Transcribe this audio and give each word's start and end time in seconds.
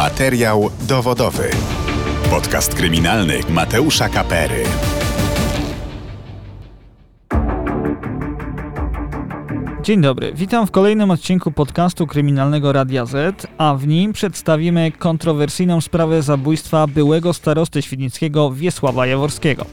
Materiał 0.00 0.70
dowodowy. 0.88 1.50
Podcast 2.30 2.74
kryminalny 2.74 3.40
Mateusza 3.48 4.08
Kapery. 4.08 4.64
Dzień 9.82 10.00
dobry, 10.00 10.32
witam 10.34 10.66
w 10.66 10.70
kolejnym 10.70 11.10
odcinku 11.10 11.52
podcastu 11.52 12.06
kryminalnego 12.06 12.72
Radia 12.72 13.06
Z, 13.06 13.46
a 13.58 13.74
w 13.74 13.86
nim 13.86 14.12
przedstawimy 14.12 14.92
kontrowersyjną 14.92 15.80
sprawę 15.80 16.22
zabójstwa 16.22 16.86
byłego 16.86 17.32
starosty 17.32 17.82
świdnickiego 17.82 18.50
Wiesława 18.50 19.06
Jaworskiego. 19.06 19.66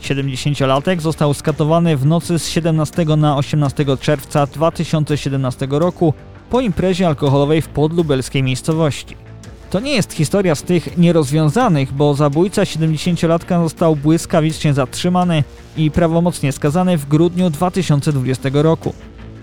70-latek 0.00 1.00
został 1.00 1.34
skatowany 1.34 1.96
w 1.96 2.06
nocy 2.06 2.38
z 2.38 2.48
17 2.48 3.04
na 3.04 3.36
18 3.36 3.84
czerwca 4.00 4.46
2017 4.46 5.68
roku 5.70 6.14
po 6.50 6.60
imprezie 6.60 7.06
alkoholowej 7.06 7.62
w 7.62 7.68
podlubelskiej 7.68 8.42
miejscowości. 8.42 9.31
To 9.72 9.80
nie 9.80 9.92
jest 9.92 10.12
historia 10.12 10.54
z 10.54 10.62
tych 10.62 10.98
nierozwiązanych, 10.98 11.92
bo 11.92 12.14
zabójca 12.14 12.62
70-latka 12.62 13.62
został 13.62 13.96
błyskawicznie 13.96 14.74
zatrzymany 14.74 15.44
i 15.76 15.90
prawomocnie 15.90 16.52
skazany 16.52 16.98
w 16.98 17.08
grudniu 17.08 17.50
2020 17.50 18.48
roku. 18.52 18.94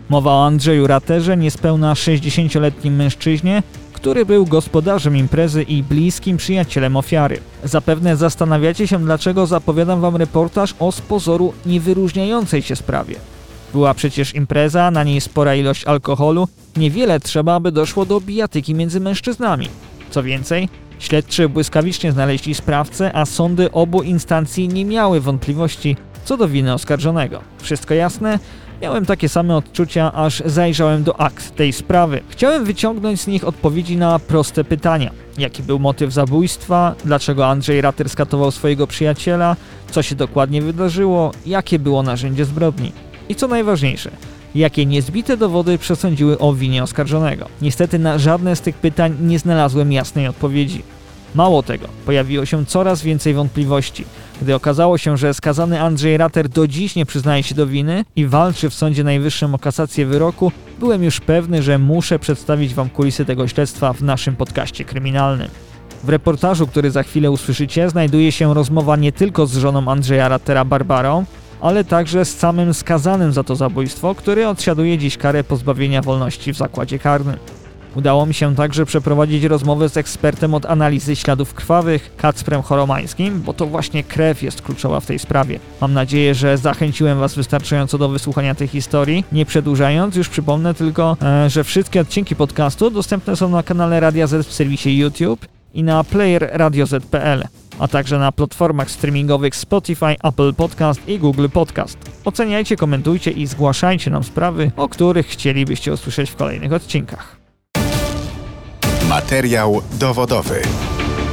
Mowa 0.09 0.31
o 0.31 0.45
Andrzeju 0.45 0.87
Raterze, 0.87 1.37
niespełna 1.37 1.93
60-letnim 1.93 2.91
mężczyźnie, 2.91 3.63
który 3.93 4.25
był 4.25 4.45
gospodarzem 4.45 5.17
imprezy 5.17 5.63
i 5.63 5.83
bliskim 5.83 6.37
przyjacielem 6.37 6.97
ofiary. 6.97 7.39
Zapewne 7.63 8.17
zastanawiacie 8.17 8.87
się, 8.87 8.99
dlaczego 8.99 9.47
zapowiadam 9.47 10.01
wam 10.01 10.15
reportaż 10.15 10.75
o 10.79 10.91
z 10.91 11.01
pozoru 11.01 11.53
niewyróżniającej 11.65 12.61
się 12.61 12.75
sprawie. 12.75 13.15
Była 13.73 13.93
przecież 13.93 14.35
impreza, 14.35 14.91
na 14.91 15.03
niej 15.03 15.21
spora 15.21 15.55
ilość 15.55 15.85
alkoholu, 15.85 16.47
niewiele 16.77 17.19
trzeba, 17.19 17.55
aby 17.55 17.71
doszło 17.71 18.05
do 18.05 18.21
bijatyki 18.21 18.75
między 18.75 18.99
mężczyznami. 18.99 19.69
Co 20.09 20.23
więcej, 20.23 20.69
śledczy 20.99 21.49
błyskawicznie 21.49 22.11
znaleźli 22.11 22.55
sprawcę, 22.55 23.15
a 23.15 23.25
sądy 23.25 23.71
obu 23.71 24.01
instancji 24.01 24.67
nie 24.67 24.85
miały 24.85 25.21
wątpliwości 25.21 25.95
co 26.25 26.37
do 26.37 26.47
winy 26.47 26.73
oskarżonego. 26.73 27.41
Wszystko 27.61 27.93
jasne? 27.93 28.39
Miałem 28.81 29.05
takie 29.05 29.29
same 29.29 29.55
odczucia, 29.55 30.13
aż 30.13 30.43
zajrzałem 30.45 31.03
do 31.03 31.19
akt 31.19 31.55
tej 31.55 31.73
sprawy. 31.73 32.21
Chciałem 32.29 32.65
wyciągnąć 32.65 33.21
z 33.21 33.27
nich 33.27 33.47
odpowiedzi 33.47 33.97
na 33.97 34.19
proste 34.19 34.63
pytania. 34.63 35.11
Jaki 35.37 35.63
był 35.63 35.79
motyw 35.79 36.13
zabójstwa? 36.13 36.95
Dlaczego 37.05 37.47
Andrzej 37.47 37.81
Rater 37.81 38.09
skatował 38.09 38.51
swojego 38.51 38.87
przyjaciela? 38.87 39.55
Co 39.91 40.01
się 40.01 40.15
dokładnie 40.15 40.61
wydarzyło? 40.61 41.31
Jakie 41.45 41.79
było 41.79 42.03
narzędzie 42.03 42.45
zbrodni? 42.45 42.91
I 43.29 43.35
co 43.35 43.47
najważniejsze, 43.47 44.11
jakie 44.55 44.85
niezbite 44.85 45.37
dowody 45.37 45.77
przesądziły 45.77 46.39
o 46.39 46.53
winie 46.53 46.83
oskarżonego? 46.83 47.45
Niestety 47.61 47.99
na 47.99 48.17
żadne 48.17 48.55
z 48.55 48.61
tych 48.61 48.75
pytań 48.75 49.15
nie 49.21 49.39
znalazłem 49.39 49.91
jasnej 49.91 50.27
odpowiedzi. 50.27 50.83
Mało 51.35 51.63
tego, 51.63 51.87
pojawiło 52.05 52.45
się 52.45 52.65
coraz 52.65 53.01
więcej 53.01 53.33
wątpliwości. 53.33 54.05
Gdy 54.41 54.55
okazało 54.55 54.97
się, 54.97 55.17
że 55.17 55.33
skazany 55.33 55.81
Andrzej 55.81 56.17
Rater 56.17 56.49
do 56.49 56.67
dziś 56.67 56.95
nie 56.95 57.05
przyznaje 57.05 57.43
się 57.43 57.55
do 57.55 57.67
winy 57.67 58.05
i 58.15 58.25
walczy 58.25 58.69
w 58.69 58.73
Sądzie 58.73 59.03
Najwyższym 59.03 59.55
o 59.55 59.59
kasację 59.59 60.05
wyroku, 60.05 60.51
byłem 60.79 61.03
już 61.03 61.19
pewny, 61.19 61.63
że 61.63 61.79
muszę 61.79 62.19
przedstawić 62.19 62.73
Wam 62.73 62.89
kulisy 62.89 63.25
tego 63.25 63.47
śledztwa 63.47 63.93
w 63.93 64.01
naszym 64.01 64.35
podcaście 64.35 64.85
kryminalnym. 64.85 65.47
W 66.03 66.09
reportażu, 66.09 66.67
który 66.67 66.91
za 66.91 67.03
chwilę 67.03 67.31
usłyszycie, 67.31 67.89
znajduje 67.89 68.31
się 68.31 68.53
rozmowa 68.53 68.95
nie 68.95 69.11
tylko 69.11 69.47
z 69.47 69.57
żoną 69.57 69.91
Andrzeja 69.91 70.27
Ratera 70.27 70.65
Barbarą, 70.65 71.25
ale 71.61 71.83
także 71.83 72.25
z 72.25 72.37
samym 72.37 72.73
skazanym 72.73 73.33
za 73.33 73.43
to 73.43 73.55
zabójstwo, 73.55 74.15
który 74.15 74.47
odsiaduje 74.47 74.97
dziś 74.97 75.17
karę 75.17 75.43
pozbawienia 75.43 76.01
wolności 76.01 76.53
w 76.53 76.57
zakładzie 76.57 76.99
karnym. 76.99 77.37
Udało 77.95 78.25
mi 78.25 78.33
się 78.33 78.55
także 78.55 78.85
przeprowadzić 78.85 79.43
rozmowę 79.43 79.89
z 79.89 79.97
ekspertem 79.97 80.53
od 80.53 80.65
analizy 80.65 81.15
śladów 81.15 81.53
krwawych, 81.53 82.15
Kacprem 82.17 82.61
Choromańskim, 82.61 83.41
bo 83.41 83.53
to 83.53 83.65
właśnie 83.65 84.03
krew 84.03 84.43
jest 84.43 84.61
kluczowa 84.61 84.99
w 84.99 85.05
tej 85.05 85.19
sprawie. 85.19 85.59
Mam 85.81 85.93
nadzieję, 85.93 86.35
że 86.35 86.57
zachęciłem 86.57 87.19
Was 87.19 87.35
wystarczająco 87.35 87.97
do 87.97 88.09
wysłuchania 88.09 88.55
tej 88.55 88.67
historii. 88.67 89.23
Nie 89.31 89.45
przedłużając, 89.45 90.15
już 90.15 90.29
przypomnę 90.29 90.73
tylko, 90.73 91.17
e, 91.21 91.49
że 91.49 91.63
wszystkie 91.63 92.01
odcinki 92.01 92.35
podcastu 92.35 92.91
dostępne 92.91 93.35
są 93.35 93.49
na 93.49 93.63
kanale 93.63 93.99
Radia 93.99 94.27
Z 94.27 94.47
w 94.47 94.53
serwisie 94.53 94.97
YouTube 94.97 95.45
i 95.73 95.83
na 95.83 96.03
player 96.03 96.49
radioz.pl, 96.53 97.43
a 97.79 97.87
także 97.87 98.19
na 98.19 98.31
platformach 98.31 98.91
streamingowych 98.91 99.55
Spotify, 99.55 100.15
Apple 100.23 100.53
Podcast 100.53 101.07
i 101.07 101.19
Google 101.19 101.47
Podcast. 101.53 101.97
Oceniajcie, 102.25 102.75
komentujcie 102.75 103.31
i 103.31 103.47
zgłaszajcie 103.47 104.11
nam 104.11 104.23
sprawy, 104.23 104.71
o 104.77 104.89
których 104.89 105.27
chcielibyście 105.27 105.93
usłyszeć 105.93 106.29
w 106.29 106.35
kolejnych 106.35 106.73
odcinkach. 106.73 107.37
Materiał 109.09 109.81
dowodowy. 109.99 110.61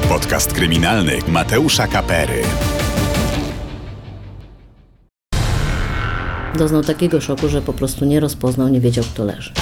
Podcast 0.08 0.52
kryminalny 0.52 1.18
Mateusza 1.28 1.86
Kapery. 1.86 2.42
Doznał 6.58 6.82
takiego 6.82 7.20
szoku, 7.20 7.48
że 7.48 7.62
po 7.62 7.72
prostu 7.72 8.04
nie 8.04 8.20
rozpoznał, 8.20 8.68
nie 8.68 8.80
wiedział 8.80 9.04
kto 9.04 9.24
leży. 9.24 9.52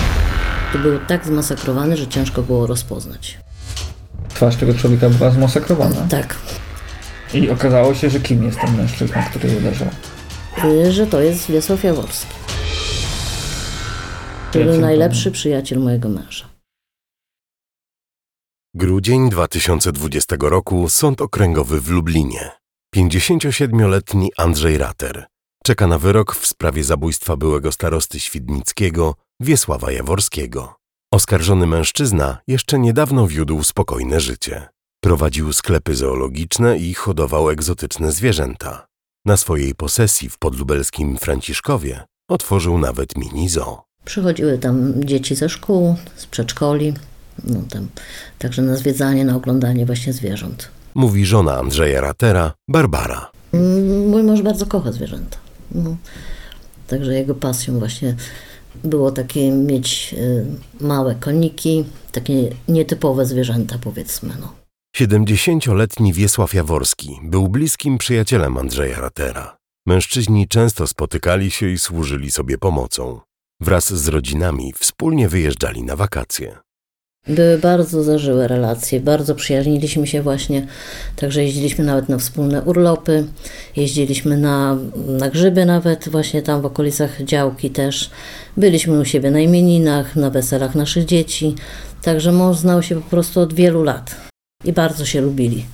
To 0.73 0.79
był 0.79 0.99
tak 1.09 1.27
zmasakrowany, 1.27 1.97
że 1.97 2.07
ciężko 2.07 2.43
było 2.43 2.67
rozpoznać. 2.67 3.39
Twarz 4.29 4.57
tego 4.57 4.75
człowieka 4.75 5.11
była 5.11 5.31
zmasakrowana. 5.31 6.07
Tak, 6.11 6.37
I 7.35 7.51
okazało 7.51 7.95
się, 7.95 8.11
że 8.11 8.21
kim 8.21 8.45
jest 8.45 8.61
ten 8.61 8.77
mężczyzna, 8.77 9.23
który 9.23 9.57
uderzył. 9.57 9.89
y, 10.65 10.93
że 10.93 11.07
to 11.07 11.21
jest 11.21 11.51
Wiesław 11.51 11.85
Jaworski. 11.85 12.35
To 14.53 14.59
był 14.59 14.81
najlepszy 14.81 15.31
przyjaciel 15.31 15.81
mojego 15.81 16.09
męża. 16.09 16.49
Grudzień 18.75 19.31
2020 19.31 20.37
roku 20.41 20.89
Sąd 20.89 21.21
Okręgowy 21.21 21.81
w 21.81 21.89
Lublinie. 21.91 22.51
57-letni 22.97 24.31
Andrzej 24.37 24.79
Rater 24.79 25.27
czeka 25.67 25.87
na 25.87 25.99
wyrok 25.99 26.37
w 26.37 26.47
sprawie 26.47 26.85
zabójstwa 26.85 27.37
byłego 27.37 27.73
starosty 27.73 28.21
Świdnickiego 28.21 29.15
Wiesława 29.41 29.93
Jaworskiego. 29.93 30.75
Oskarżony 31.13 31.67
mężczyzna 31.67 32.39
jeszcze 32.47 32.79
niedawno 32.79 33.27
wiódł 33.27 33.63
spokojne 33.63 34.21
życie. 34.21 34.69
Prowadził 35.05 35.53
sklepy 35.53 35.97
zoologiczne 35.97 36.79
i 36.79 36.95
hodował 36.95 37.51
egzotyczne 37.51 38.13
zwierzęta. 38.13 38.87
Na 39.25 39.37
swojej 39.37 39.75
posesji 39.75 40.29
w 40.29 40.39
podlubelskim 40.39 41.17
Franciszkowie 41.17 42.05
otworzył 42.29 42.79
nawet 42.79 43.17
mini 43.17 43.49
zoo. 43.49 43.83
Przychodziły 44.05 44.59
tam 44.59 45.05
dzieci 45.05 45.35
ze 45.35 45.49
szkół, 45.49 45.97
z 46.17 46.27
przedszkoli, 46.27 46.95
no 47.45 47.61
tam, 47.71 47.89
także 48.39 48.63
na 48.63 48.77
zwiedzanie, 48.77 49.25
na 49.25 49.37
oglądanie 49.37 49.87
właśnie 49.87 50.13
zwierząt. 50.13 50.69
Mówi 50.95 51.27
żona 51.27 51.59
Andrzeja 51.59 52.01
Ratera, 52.01 52.53
Barbara. 52.69 53.31
Mm, 53.53 54.09
Mój 54.09 54.23
mąż 54.23 54.43
bardzo 54.43 54.67
kocha 54.67 54.93
zwierzęta. 54.93 55.37
No. 55.71 55.97
Także 56.87 57.15
jego 57.15 57.35
pasją 57.35 57.79
właśnie 57.79 58.17
było 58.85 59.11
takie 59.11 59.51
mieć 59.51 60.15
y, 60.19 60.47
małe 60.81 61.15
koniki, 61.15 61.85
takie 62.13 62.51
nietypowe 62.69 63.27
zwierzęta 63.27 63.79
powiedzmy. 63.81 64.35
No. 64.41 64.64
70-letni 64.99 66.13
Wiesław 66.13 66.55
Jaworski 66.55 67.21
był 67.23 67.49
bliskim 67.49 67.99
przyjacielem 67.99 68.57
Andrzeja 68.57 69.01
Ratera. 69.01 69.57
Mężczyźni 69.87 70.49
często 70.49 70.87
spotykali 70.87 71.51
się 71.51 71.69
i 71.69 71.79
służyli 71.79 72.31
sobie 72.31 72.59
pomocą. 72.59 73.21
Wraz 73.61 73.93
z 73.93 74.09
rodzinami 74.09 74.73
wspólnie 74.79 75.29
wyjeżdżali 75.29 75.83
na 75.83 75.97
wakacje. 75.97 76.59
Były 77.29 77.59
bardzo 77.59 78.03
zażyłe 78.03 78.49
relacje, 78.49 79.01
bardzo 79.01 79.35
przyjaźniliśmy 79.35 80.07
się 80.07 80.23
właśnie, 80.23 80.67
także 81.17 81.45
jeździliśmy 81.45 81.85
nawet 81.85 82.09
na 82.09 82.19
wspólne 82.19 82.63
urlopy, 82.63 83.27
jeździliśmy 83.77 84.37
na, 84.37 84.77
na 85.07 85.31
grzyby 85.31 85.65
nawet 85.65 86.09
właśnie 86.09 86.43
tam 86.43 86.63
w 86.63 86.67
okolicach 86.67 87.23
działki 87.23 87.71
też. 87.71 88.11
Byliśmy 88.57 89.01
u 89.01 89.05
siebie 89.05 89.31
na 89.31 89.41
imieninach, 89.41 90.17
na 90.17 90.31
weselach 90.31 90.75
naszych 90.75 91.05
dzieci, 91.05 91.55
także 92.03 92.33
mąż 92.33 92.57
znał 92.57 92.83
się 92.83 92.95
po 92.95 93.11
prostu 93.11 93.41
od 93.41 93.55
wielu 93.55 93.83
lat 93.83 94.34
i 94.65 94.73
bardzo 94.73 95.05
się 95.05 95.21
lubili. 95.21 95.67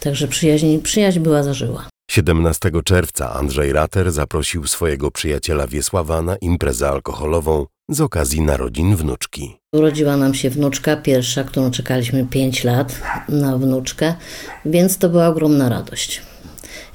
Także 0.00 0.28
przyjaźń, 0.28 0.78
przyjaźń 0.78 1.20
była 1.20 1.42
zażyła. 1.42 1.88
17 2.10 2.70
czerwca 2.84 3.32
Andrzej 3.32 3.72
Rater 3.72 4.12
zaprosił 4.12 4.66
swojego 4.66 5.10
przyjaciela 5.10 5.66
Wiesława 5.66 6.22
na 6.22 6.36
imprezę 6.36 6.88
alkoholową 6.88 7.66
z 7.88 8.00
okazji 8.00 8.40
narodzin 8.40 8.96
wnuczki. 8.96 9.56
Urodziła 9.72 10.16
nam 10.16 10.34
się 10.34 10.50
wnuczka 10.50 10.96
pierwsza, 10.96 11.44
którą 11.44 11.70
czekaliśmy 11.70 12.26
5 12.26 12.64
lat 12.64 13.00
na 13.28 13.58
wnuczkę, 13.58 14.14
więc 14.64 14.98
to 14.98 15.08
była 15.08 15.26
ogromna 15.26 15.68
radość. 15.68 16.22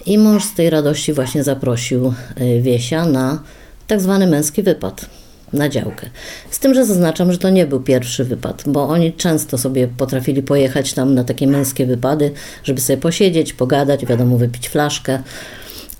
I 0.05 0.17
mąż 0.17 0.43
z 0.43 0.53
tej 0.53 0.69
radości 0.69 1.13
właśnie 1.13 1.43
zaprosił 1.43 2.13
y, 2.41 2.61
Wiesia 2.61 3.05
na 3.05 3.43
tak 3.87 4.01
zwany 4.01 4.27
męski 4.27 4.63
wypad 4.63 5.09
na 5.53 5.69
działkę. 5.69 6.09
Z 6.49 6.59
tym, 6.59 6.73
że 6.73 6.85
zaznaczam, 6.85 7.31
że 7.31 7.37
to 7.37 7.49
nie 7.49 7.65
był 7.65 7.79
pierwszy 7.79 8.23
wypad, 8.23 8.63
bo 8.67 8.87
oni 8.89 9.13
często 9.13 9.57
sobie 9.57 9.87
potrafili 9.87 10.43
pojechać 10.43 10.93
tam 10.93 11.13
na 11.13 11.23
takie 11.23 11.47
męskie 11.47 11.85
wypady, 11.85 12.31
żeby 12.63 12.81
sobie 12.81 12.97
posiedzieć, 12.97 13.53
pogadać, 13.53 14.05
wiadomo, 14.05 14.37
wypić 14.37 14.69
flaszkę. 14.69 15.23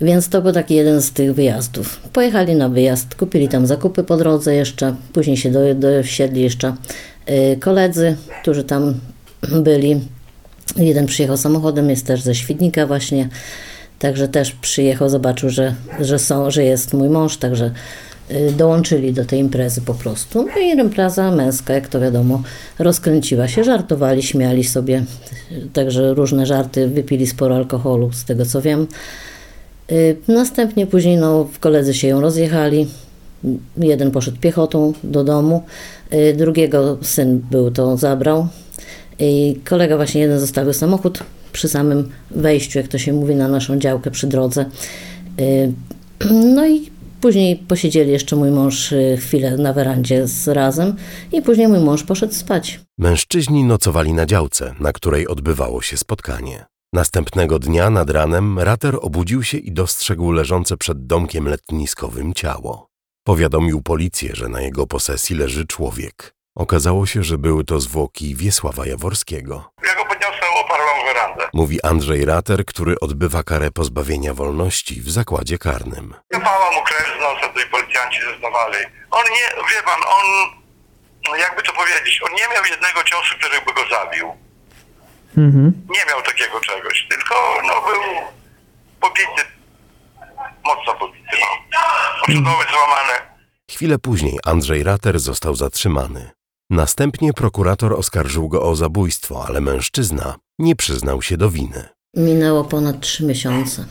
Więc 0.00 0.28
to 0.28 0.42
był 0.42 0.52
taki 0.52 0.74
jeden 0.74 1.02
z 1.02 1.12
tych 1.12 1.34
wyjazdów. 1.34 2.00
Pojechali 2.12 2.54
na 2.54 2.68
wyjazd, 2.68 3.14
kupili 3.14 3.48
tam 3.48 3.66
zakupy 3.66 4.04
po 4.04 4.16
drodze 4.16 4.54
jeszcze, 4.54 4.94
później 5.12 5.36
się 5.36 5.50
do, 5.50 5.74
dosiedli 5.74 6.42
jeszcze 6.42 6.74
y, 7.30 7.56
koledzy, 7.60 8.16
którzy 8.42 8.64
tam 8.64 8.94
byli. 9.62 10.00
Jeden 10.76 11.06
przyjechał 11.06 11.36
samochodem, 11.36 11.90
jest 11.90 12.06
też 12.06 12.20
ze 12.20 12.34
Świdnika 12.34 12.86
właśnie, 12.86 13.28
także 13.98 14.28
też 14.28 14.52
przyjechał, 14.52 15.08
zobaczył, 15.08 15.50
że, 15.50 15.74
że, 16.00 16.18
są, 16.18 16.50
że 16.50 16.64
jest 16.64 16.94
mój 16.94 17.08
mąż, 17.08 17.36
także 17.36 17.70
dołączyli 18.56 19.12
do 19.12 19.24
tej 19.24 19.40
imprezy 19.40 19.80
po 19.80 19.94
prostu. 19.94 20.42
No 20.42 20.62
i 20.62 20.80
impreza 20.80 21.30
męska, 21.30 21.74
jak 21.74 21.88
to 21.88 22.00
wiadomo, 22.00 22.42
rozkręciła 22.78 23.48
się, 23.48 23.64
żartowali, 23.64 24.22
śmiali 24.22 24.64
sobie, 24.64 25.04
także 25.72 26.14
różne 26.14 26.46
żarty, 26.46 26.88
wypili 26.88 27.26
sporo 27.26 27.56
alkoholu, 27.56 28.12
z 28.12 28.24
tego 28.24 28.46
co 28.46 28.62
wiem. 28.62 28.86
Y, 29.92 30.16
Następnie 30.28 30.86
później 30.86 31.16
no, 31.16 31.48
koledzy 31.60 31.94
się 31.94 32.08
ją 32.08 32.20
rozjechali. 32.20 32.86
Jeden 33.76 34.10
poszedł 34.10 34.36
piechotą 34.40 34.92
do 35.04 35.24
domu, 35.24 35.62
y, 36.12 36.34
drugiego 36.36 36.98
syn 37.02 37.42
był 37.50 37.70
to 37.70 37.96
zabrał. 37.96 38.48
I 39.18 39.60
kolega 39.64 39.96
właśnie 39.96 40.20
jeden 40.20 40.40
zostawił 40.40 40.72
samochód 40.72 41.18
przy 41.52 41.68
samym 41.68 42.08
wejściu, 42.30 42.78
jak 42.78 42.88
to 42.88 42.98
się 42.98 43.12
mówi, 43.12 43.34
na 43.34 43.48
naszą 43.48 43.78
działkę 43.78 44.10
przy 44.10 44.26
drodze. 44.26 44.64
Y, 45.40 45.72
No 46.30 46.66
i 46.66 46.90
później 47.24 47.56
posiedzieli 47.56 48.12
jeszcze 48.12 48.36
mój 48.36 48.50
mąż 48.50 48.92
y, 48.92 49.16
chwilę 49.20 49.56
na 49.56 49.72
werandzie 49.72 50.26
z 50.28 50.48
razem 50.48 50.96
i 51.32 51.42
później 51.42 51.68
mój 51.68 51.80
mąż 51.80 52.02
poszedł 52.02 52.34
spać. 52.34 52.80
Mężczyźni 52.98 53.64
nocowali 53.64 54.12
na 54.12 54.26
działce, 54.26 54.74
na 54.80 54.92
której 54.92 55.28
odbywało 55.28 55.82
się 55.82 55.96
spotkanie. 55.96 56.64
Następnego 56.92 57.58
dnia 57.58 57.90
nad 57.90 58.10
ranem 58.10 58.58
Rater 58.58 58.98
obudził 59.00 59.42
się 59.42 59.58
i 59.58 59.72
dostrzegł 59.72 60.32
leżące 60.32 60.76
przed 60.76 61.06
domkiem 61.06 61.48
letniskowym 61.48 62.34
ciało. 62.34 62.88
Powiadomił 63.26 63.82
policję, 63.82 64.30
że 64.34 64.48
na 64.48 64.60
jego 64.60 64.86
posesji 64.86 65.36
leży 65.36 65.66
człowiek. 65.66 66.34
Okazało 66.56 67.06
się, 67.06 67.22
że 67.22 67.38
były 67.38 67.64
to 67.64 67.80
zwłoki 67.80 68.34
Wiesława 68.34 68.86
Jaworskiego. 68.86 69.64
Ja 69.86 69.94
go 69.94 70.08
podniosłem, 70.08 70.50
oparłem 70.64 70.96
w 71.02 71.06
werandę. 71.06 71.42
Mówi 71.54 71.82
Andrzej 71.82 72.24
Rater, 72.24 72.64
który 72.64 72.94
odbywa 73.00 73.42
karę 73.42 73.70
pozbawienia 73.70 74.34
wolności 74.34 75.00
w 75.00 75.10
zakładzie 75.10 75.58
karnym. 75.58 76.14
Kapała 76.28 76.72
mu 76.72 76.82
krew 76.82 77.06
z 77.16 77.20
nosa, 77.20 77.48
tutaj 77.48 77.66
policjanci 77.70 78.18
zeznawali. 78.20 78.78
On 79.10 79.24
nie, 79.30 79.74
wie 79.74 79.82
pan, 79.82 80.00
on, 80.18 80.26
jakby 81.38 81.62
to 81.62 81.72
powiedzieć, 81.72 82.20
on 82.26 82.32
nie 82.32 82.54
miał 82.54 82.64
jednego 82.70 83.04
ciosu, 83.04 83.34
który 83.38 83.60
by 83.66 83.72
go 83.74 83.88
zabił. 83.96 84.26
Nie 85.94 86.04
miał 86.08 86.22
takiego 86.22 86.60
czegoś, 86.60 87.06
tylko 87.10 87.34
no 87.66 87.74
był 87.82 88.02
pobity, 89.00 89.42
mocno 90.64 90.94
pobity, 90.94 91.36
no. 91.40 91.78
Oczodoły 92.22 92.64
złamane. 92.70 93.34
Chwilę 93.70 93.98
później 93.98 94.38
Andrzej 94.44 94.82
Rater 94.82 95.18
został 95.18 95.54
zatrzymany. 95.54 96.30
Następnie 96.74 97.32
prokurator 97.32 97.92
oskarżył 97.92 98.48
go 98.48 98.62
o 98.62 98.76
zabójstwo, 98.76 99.44
ale 99.48 99.60
mężczyzna 99.60 100.34
nie 100.58 100.76
przyznał 100.76 101.22
się 101.22 101.36
do 101.36 101.50
winy. 101.50 101.84
Minęło 102.16 102.64
ponad 102.64 103.00
trzy 103.00 103.24
miesiące, 103.26 103.84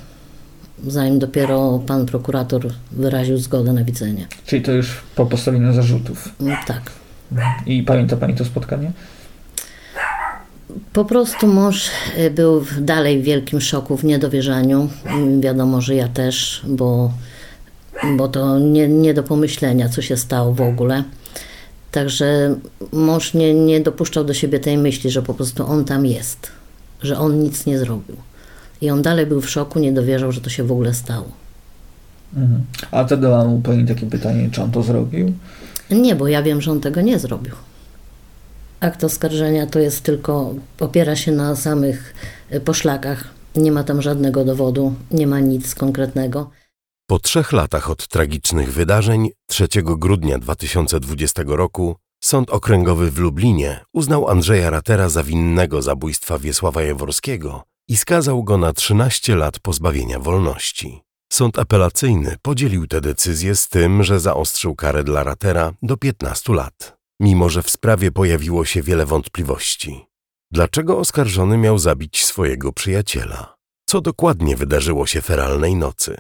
zanim 0.88 1.20
dopiero 1.20 1.80
pan 1.88 2.06
prokurator 2.06 2.68
wyraził 2.92 3.38
zgodę 3.38 3.74
na 3.74 3.84
widzenie. 3.84 4.28
Czyli 4.46 4.62
to 4.62 4.72
już 4.72 5.02
po 5.16 5.26
postawieniu 5.26 5.74
zarzutów. 5.74 6.30
No, 6.40 6.56
tak. 6.68 6.82
I 7.66 7.84
pamięta 7.84 8.18
Pani 8.18 8.36
to 8.36 8.46
spotkanie? 8.46 8.92
Po 10.94 11.06
prostu 11.06 11.48
mąż 11.48 11.90
y, 12.18 12.32
był 12.32 12.60
w- 12.62 12.82
dalej 12.82 13.22
w 13.22 13.24
wielkim 13.26 13.62
szoku, 13.62 13.98
w 13.98 14.04
niedowierzaniu. 14.04 14.90
Mm, 15.06 15.42
Wiadomo, 15.42 15.82
że 15.82 15.96
ja 15.96 16.08
też, 16.08 16.62
bo, 16.68 17.12
bo 18.18 18.28
to 18.28 18.60
nie, 18.60 18.88
nie 18.88 19.14
do 19.14 19.24
pomyślenia, 19.24 19.90
co 19.90 20.02
się 20.02 20.18
stało 20.18 20.54
w 20.54 20.62
ogóle. 20.62 21.04
Także 21.94 22.56
mąż 22.92 23.34
nie, 23.34 23.54
nie 23.54 23.82
dopuszczał 23.82 24.24
do 24.24 24.34
siebie 24.34 24.60
tej 24.60 24.78
myśli, 24.78 25.12
że 25.12 25.22
po 25.22 25.34
prostu 25.34 25.66
on 25.66 25.86
tam 25.86 26.06
jest, 26.06 26.52
że 27.02 27.18
on 27.18 27.40
nic 27.40 27.66
nie 27.66 27.80
zrobił. 27.80 28.16
I 28.82 28.90
on 28.90 29.02
dalej 29.02 29.26
był 29.26 29.42
w 29.42 29.50
szoku, 29.50 29.80
nie 29.80 29.94
dowierzał, 29.94 30.32
że 30.32 30.42
to 30.42 30.50
się 30.50 30.64
w 30.64 30.72
ogóle 30.72 30.94
stało. 30.94 31.32
Mhm. 32.36 32.64
A 32.92 33.08
zadała 33.08 33.46
mu 33.46 33.62
Pani 33.62 33.86
takie 33.86 34.06
pytanie, 34.06 34.50
czy 34.52 34.62
on 34.62 34.72
to 34.72 34.84
zrobił? 34.84 35.34
Nie, 35.92 36.16
bo 36.16 36.28
ja 36.28 36.44
wiem, 36.44 36.62
że 36.62 36.72
on 36.72 36.80
tego 36.80 37.02
nie 37.02 37.20
zrobił. 37.20 37.54
Akt 38.80 39.04
oskarżenia 39.04 39.68
to 39.68 39.80
jest 39.80 40.04
tylko, 40.04 40.56
opiera 40.80 41.16
się 41.16 41.32
na 41.32 41.56
samych 41.56 42.14
y, 42.54 42.60
poszlakach. 42.60 43.28
Nie 43.56 43.72
ma 43.72 43.84
tam 43.84 44.02
żadnego 44.02 44.46
dowodu, 44.46 44.94
nie 45.12 45.28
ma 45.28 45.40
nic 45.40 45.76
konkretnego. 45.76 46.50
Po 47.08 47.20
trzech 47.20 47.52
latach 47.52 47.90
od 47.90 48.08
tragicznych 48.08 48.74
wydarzeń, 48.74 49.30
3 49.48 49.68
grudnia 49.84 50.40
2020 50.40 51.44
roku, 51.46 51.96
Sąd 52.24 52.50
Okręgowy 52.50 53.12
w 53.12 53.18
Lublinie 53.18 53.86
uznał 53.94 54.30
Andrzeja 54.30 54.70
Ratera 54.70 55.10
za 55.10 55.24
winnego 55.24 55.82
zabójstwa 55.82 56.40
Wiesława 56.40 56.84
Jaworskiego 56.84 57.64
i 57.90 57.98
skazał 57.98 58.44
go 58.44 58.58
na 58.58 58.74
13 58.74 59.36
lat 59.36 59.60
pozbawienia 59.60 60.20
wolności. 60.20 61.02
Sąd 61.34 61.60
apelacyjny 61.60 62.36
podzielił 62.42 62.88
tę 62.88 63.02
decyzję 63.02 63.56
z 63.56 63.70
tym, 63.70 64.04
że 64.04 64.20
zaostrzył 64.20 64.76
karę 64.76 65.04
dla 65.04 65.24
Ratera 65.24 65.74
do 65.82 65.98
15 65.98 66.54
lat, 66.54 66.98
mimo 67.20 67.50
że 67.50 67.64
w 67.64 67.70
sprawie 67.70 68.12
pojawiło 68.12 68.66
się 68.66 68.82
wiele 68.82 69.06
wątpliwości. 69.06 70.06
Dlaczego 70.52 71.00
oskarżony 71.00 71.58
miał 71.58 71.78
zabić 71.78 72.26
swojego 72.26 72.74
przyjaciela? 72.74 73.56
Co 73.90 74.02
dokładnie 74.02 74.56
wydarzyło 74.56 75.08
się 75.08 75.22
feralnej 75.22 75.76
nocy? 75.76 76.18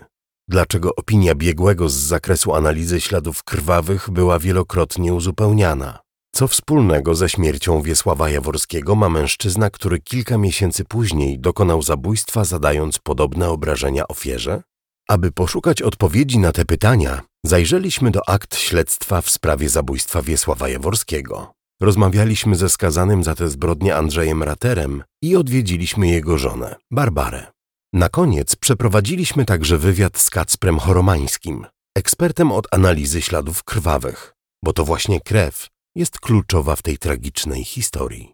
Dlaczego 0.47 0.95
opinia 0.95 1.35
biegłego 1.35 1.89
z 1.89 1.93
zakresu 1.93 2.55
analizy 2.55 3.01
śladów 3.01 3.43
krwawych 3.43 4.09
była 4.09 4.39
wielokrotnie 4.39 5.13
uzupełniana? 5.13 5.99
Co 6.35 6.47
wspólnego 6.47 7.15
ze 7.15 7.29
śmiercią 7.29 7.81
Wiesława 7.81 8.29
Jaworskiego 8.29 8.95
ma 8.95 9.09
mężczyzna, 9.09 9.69
który 9.69 9.99
kilka 9.99 10.37
miesięcy 10.37 10.85
później 10.85 11.39
dokonał 11.39 11.81
zabójstwa, 11.81 12.43
zadając 12.43 12.99
podobne 12.99 13.49
obrażenia 13.49 14.07
ofierze? 14.07 14.61
Aby 15.09 15.31
poszukać 15.31 15.81
odpowiedzi 15.81 16.39
na 16.39 16.51
te 16.51 16.65
pytania, 16.65 17.21
zajrzeliśmy 17.45 18.11
do 18.11 18.29
akt 18.29 18.55
śledztwa 18.55 19.21
w 19.21 19.29
sprawie 19.29 19.69
zabójstwa 19.69 20.21
Wiesława 20.21 20.69
Jaworskiego. 20.69 21.53
Rozmawialiśmy 21.81 22.55
ze 22.55 22.69
skazanym 22.69 23.23
za 23.23 23.35
tę 23.35 23.49
zbrodnię 23.49 23.95
Andrzejem 23.95 24.43
Raterem 24.43 25.03
i 25.21 25.35
odwiedziliśmy 25.35 26.07
jego 26.07 26.37
żonę, 26.37 26.75
Barbarę. 26.91 27.52
Na 27.93 28.09
koniec 28.09 28.55
przeprowadziliśmy 28.55 29.45
także 29.45 29.77
wywiad 29.77 30.17
z 30.17 30.29
Kacprem 30.29 30.79
Choromańskim, 30.79 31.65
ekspertem 31.97 32.51
od 32.51 32.67
analizy 32.71 33.21
śladów 33.21 33.63
krwawych, 33.63 34.33
bo 34.63 34.73
to 34.73 34.85
właśnie 34.85 35.21
krew 35.21 35.67
jest 35.95 36.19
kluczowa 36.19 36.75
w 36.75 36.81
tej 36.81 36.97
tragicznej 36.97 37.63
historii. 37.63 38.33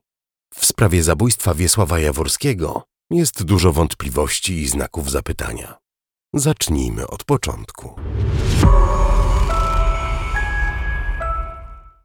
W 0.53 0.65
sprawie 0.65 1.03
zabójstwa 1.03 1.53
Wiesława 1.53 1.99
Jaworskiego 1.99 2.83
jest 3.11 3.43
dużo 3.43 3.73
wątpliwości 3.73 4.53
i 4.53 4.67
znaków 4.67 5.11
zapytania. 5.11 5.77
Zacznijmy 6.33 7.07
od 7.07 7.23
początku. 7.23 7.95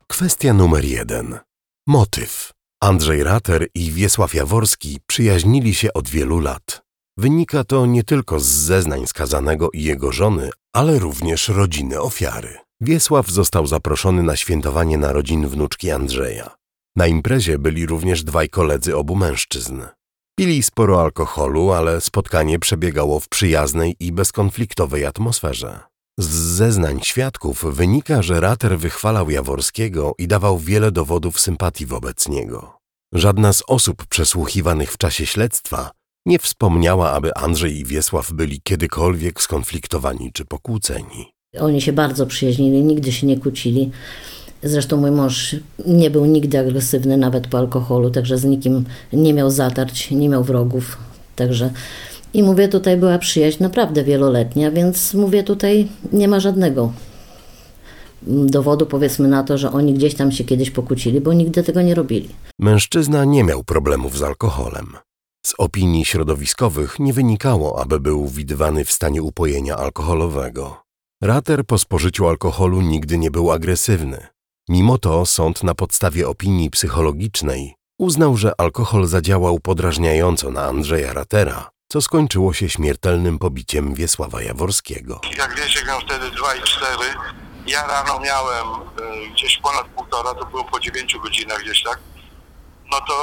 Kwestia 0.07 0.53
numer 0.53 0.85
jeden. 0.85 1.39
Motyw. 1.87 2.53
Andrzej 2.83 3.25
Rater 3.25 3.67
i 3.75 3.93
Wiesław 3.93 4.35
Jaworski 4.35 5.01
przyjaźnili 5.07 5.75
się 5.75 5.93
od 5.93 6.09
wielu 6.09 6.41
lat. 6.41 6.84
Wynika 7.19 7.65
to 7.65 7.87
nie 7.87 8.05
tylko 8.05 8.41
z 8.41 8.47
zeznań 8.47 9.07
skazanego 9.07 9.71
i 9.71 9.83
jego 9.83 10.13
żony, 10.13 10.51
ale 10.73 10.99
również 10.99 11.49
rodziny 11.49 12.01
ofiary. 12.01 12.59
Wiesław 12.81 13.31
został 13.31 13.67
zaproszony 13.67 14.23
na 14.23 14.37
świętowanie 14.37 14.99
narodzin 14.99 15.49
wnuczki 15.49 15.91
Andrzeja. 15.91 16.55
Na 16.97 17.07
imprezie 17.07 17.59
byli 17.59 17.87
również 17.87 18.25
dwaj 18.25 18.49
koledzy 18.49 18.97
obu 18.97 19.17
mężczyzn. 19.17 19.83
Pili 20.39 20.63
sporo 20.63 21.03
alkoholu, 21.03 21.73
ale 21.73 22.01
spotkanie 22.01 22.59
przebiegało 22.59 23.21
w 23.21 23.29
przyjaznej 23.29 23.97
i 24.01 24.13
bezkonfliktowej 24.13 25.07
atmosferze. 25.07 25.81
Z 26.19 26.27
zeznań 26.35 27.01
świadków 27.03 27.65
wynika, 27.65 28.23
że 28.23 28.41
Rater 28.41 28.79
wychwalał 28.79 29.31
Jaworskiego 29.31 30.15
i 30.19 30.29
dawał 30.29 30.59
wiele 30.59 30.93
dowodów 30.93 31.41
sympatii 31.41 31.87
wobec 31.87 32.29
niego. 32.29 32.79
Żadna 33.13 33.53
z 33.53 33.63
osób 33.67 34.07
przesłuchiwanych 34.07 34.93
w 34.93 34.99
czasie 34.99 35.27
śledztwa 35.27 35.91
nie 36.27 36.39
wspomniała, 36.39 37.13
aby 37.13 37.35
Andrzej 37.35 37.79
i 37.79 37.85
Wiesław 37.85 38.33
byli 38.33 38.61
kiedykolwiek 38.63 39.43
skonfliktowani 39.43 40.33
czy 40.33 40.45
pokłóceni. 40.45 41.33
Oni 41.61 41.81
się 41.81 41.93
bardzo 41.93 42.27
przyjaźnili, 42.27 42.83
nigdy 42.83 43.13
się 43.13 43.27
nie 43.27 43.39
kłócili. 43.39 43.91
Zresztą 44.63 44.97
mój 44.97 45.11
mąż 45.11 45.57
nie 45.87 46.11
był 46.11 46.25
nigdy 46.27 46.59
agresywny, 46.59 47.17
nawet 47.17 47.47
po 47.47 47.59
alkoholu, 47.59 48.11
także 48.11 48.39
z 48.39 48.45
nikim 48.45 48.85
nie 49.13 49.35
miał 49.35 49.51
zatarć, 49.51 50.11
nie 50.11 50.29
miał 50.29 50.45
wrogów. 50.45 50.99
Także 51.37 51.71
i 52.35 52.43
mówię, 52.43 52.69
tutaj 52.69 52.97
była 52.97 53.19
przyjaźń 53.19 53.63
naprawdę 53.63 54.05
wieloletnia, 54.05 54.71
więc 54.71 55.15
mówię, 55.15 55.43
tutaj 55.43 55.89
nie 56.13 56.29
ma 56.29 56.41
żadnego 56.41 56.93
dowodu, 58.27 58.87
powiedzmy 58.87 59.29
na 59.29 59.43
to, 59.43 59.59
że 59.59 59.73
oni 59.73 59.95
gdzieś 59.95 60.15
tam 60.15 60.33
się 60.33 60.45
kiedyś 60.45 60.71
pokłócili, 60.71 61.21
bo 61.21 61.33
nigdy 61.33 61.63
tego 61.63 61.83
nie 61.83 61.95
robili. 61.95 62.29
Mężczyzna 62.59 63.25
nie 63.25 63.45
miał 63.45 63.65
problemów 63.65 64.19
z 64.19 64.23
alkoholem. 64.23 64.87
Z 65.47 65.55
opinii 65.59 66.05
środowiskowych 66.05 66.99
nie 66.99 67.13
wynikało, 67.13 67.81
aby 67.81 68.01
był 68.01 68.29
widywany 68.29 68.85
w 68.85 68.93
stanie 68.93 69.23
upojenia 69.23 69.77
alkoholowego. 69.77 70.83
Rater 71.23 71.67
po 71.67 71.79
spożyciu 71.79 72.29
alkoholu 72.29 72.81
nigdy 72.81 73.19
nie 73.19 73.31
był 73.31 73.53
agresywny. 73.53 74.27
Mimo 74.69 74.99
to 74.99 75.27
sąd 75.27 75.63
na 75.63 75.75
podstawie 75.75 76.29
opinii 76.29 76.71
psychologicznej 76.71 77.75
Uznał, 77.99 78.37
że 78.37 78.53
alkohol 78.59 79.07
zadziałał 79.07 79.61
podrażniająco 79.61 80.51
na 80.51 80.63
Andrzeja 80.63 81.13
Ratera, 81.13 81.71
co 81.89 82.01
skończyło 82.01 82.53
się 82.53 82.69
śmiertelnym 82.69 83.39
pobiciem 83.39 83.95
Wiesława 83.95 84.43
Jaworskiego. 84.43 85.21
Jak 85.39 85.57
wiecie, 85.57 85.85
miał 85.87 86.01
wtedy 86.01 86.31
2 86.31 86.55
i 86.55 86.63
4. 86.63 86.89
Ja 87.67 87.87
rano 87.87 88.21
miałem 88.21 88.67
y, 88.69 89.31
gdzieś 89.31 89.59
ponad 89.59 89.87
półtora, 89.89 90.35
to 90.35 90.47
było 90.47 90.65
po 90.65 90.81
9 90.81 91.17
godzinach 91.23 91.63
gdzieś 91.63 91.83
tak. 91.83 91.99
No 92.91 93.01
to 93.09 93.15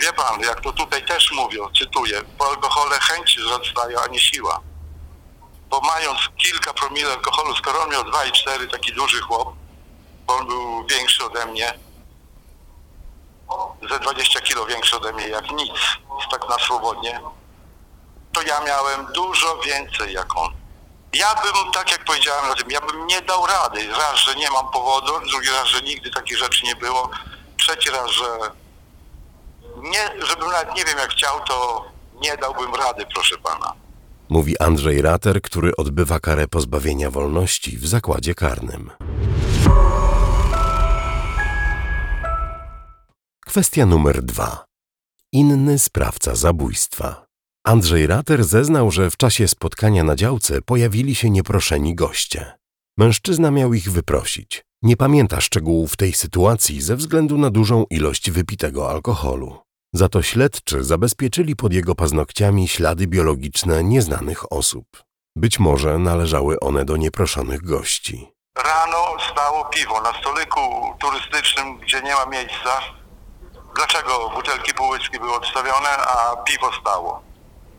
wie 0.00 0.12
pan, 0.12 0.40
jak 0.40 0.60
to 0.60 0.72
tutaj 0.72 1.06
też 1.06 1.32
mówią, 1.32 1.68
cytuję, 1.78 2.22
po 2.38 2.48
alkohole 2.48 2.98
chęć 3.00 3.36
wzrastają, 3.38 3.98
a 4.00 4.06
nie 4.06 4.20
siła. 4.20 4.60
Bo 5.68 5.80
mając 5.80 6.18
kilka 6.36 6.72
promili 6.72 7.06
alkoholu, 7.06 7.56
skoro 7.56 7.82
on 7.82 7.90
miał 7.90 8.04
2 8.04 8.24
i 8.24 8.32
4, 8.32 8.68
taki 8.68 8.92
duży 8.92 9.20
chłop, 9.20 9.48
bo 10.26 10.36
on 10.36 10.46
był 10.46 10.86
większy 10.86 11.24
ode 11.24 11.46
mnie, 11.46 11.78
ze 13.90 13.98
20 13.98 14.40
kilo 14.40 14.66
większy 14.66 14.96
ode 14.96 15.12
mnie 15.12 15.28
jak 15.28 15.50
nic, 15.50 15.72
tak 16.30 16.48
na 16.48 16.58
swobodnie, 16.58 17.20
to 18.32 18.42
ja 18.42 18.60
miałem 18.60 19.06
dużo 19.12 19.58
więcej 19.58 20.12
jak 20.12 20.36
on. 20.36 20.52
Ja 21.12 21.34
bym, 21.34 21.72
tak 21.72 21.90
jak 21.90 22.04
powiedziałem 22.04 22.48
na 22.48 22.54
tym, 22.54 22.70
ja 22.70 22.80
bym 22.80 23.06
nie 23.06 23.22
dał 23.22 23.46
rady. 23.46 23.88
Raz, 23.88 24.16
że 24.16 24.34
nie 24.34 24.50
mam 24.50 24.70
powodu, 24.70 25.12
drugi 25.30 25.48
raz, 25.48 25.68
że 25.68 25.82
nigdy 25.82 26.10
takich 26.10 26.38
rzeczy 26.38 26.66
nie 26.66 26.76
było, 26.76 27.10
trzeci 27.58 27.90
raz, 27.90 28.10
że 28.10 28.24
nie, 29.82 30.26
żebym 30.26 30.48
nawet 30.48 30.76
nie 30.76 30.84
wiem 30.84 30.98
jak 30.98 31.10
chciał, 31.10 31.40
to 31.48 31.84
nie 32.22 32.36
dałbym 32.36 32.74
rady, 32.74 33.04
proszę 33.14 33.36
pana. 33.38 33.72
Mówi 34.28 34.58
Andrzej 34.58 35.02
Rater, 35.02 35.42
który 35.42 35.76
odbywa 35.76 36.20
karę 36.20 36.48
pozbawienia 36.48 37.10
wolności 37.10 37.76
w 37.76 37.86
zakładzie 37.86 38.34
karnym. 38.34 38.90
Kwestia 43.46 43.86
numer 43.86 44.22
dwa. 44.22 44.64
Inny 45.32 45.78
sprawca 45.78 46.34
zabójstwa. 46.34 47.26
Andrzej 47.66 48.06
Rater 48.06 48.44
zeznał, 48.44 48.90
że 48.90 49.10
w 49.10 49.16
czasie 49.16 49.48
spotkania 49.48 50.04
na 50.04 50.16
działce 50.16 50.62
pojawili 50.62 51.14
się 51.14 51.30
nieproszeni 51.30 51.94
goście. 51.94 52.52
Mężczyzna 52.98 53.50
miał 53.50 53.74
ich 53.74 53.92
wyprosić. 53.92 54.62
Nie 54.82 54.96
pamięta 54.96 55.40
szczegółów 55.40 55.96
tej 55.96 56.12
sytuacji 56.12 56.82
ze 56.82 56.96
względu 56.96 57.38
na 57.38 57.50
dużą 57.50 57.84
ilość 57.90 58.30
wypitego 58.30 58.90
alkoholu. 58.90 59.63
Za 59.96 60.08
to 60.08 60.22
śledczy 60.22 60.84
zabezpieczyli 60.84 61.56
pod 61.56 61.72
jego 61.72 61.94
paznokciami 61.94 62.68
ślady 62.68 63.06
biologiczne 63.06 63.84
nieznanych 63.84 64.52
osób. 64.52 64.84
Być 65.36 65.58
może 65.58 65.98
należały 65.98 66.60
one 66.60 66.84
do 66.84 66.96
nieproszonych 66.96 67.62
gości. 67.62 68.32
Rano 68.56 69.16
stało 69.32 69.64
piwo 69.64 70.00
na 70.00 70.20
stoliku 70.20 70.60
turystycznym, 71.00 71.78
gdzie 71.78 72.02
nie 72.02 72.14
ma 72.14 72.26
miejsca. 72.26 72.80
Dlaczego 73.76 74.30
butelki 74.34 74.74
półłycki 74.74 75.18
były 75.18 75.34
odstawione, 75.34 75.88
a 75.88 76.36
piwo 76.36 76.70
stało? 76.80 77.22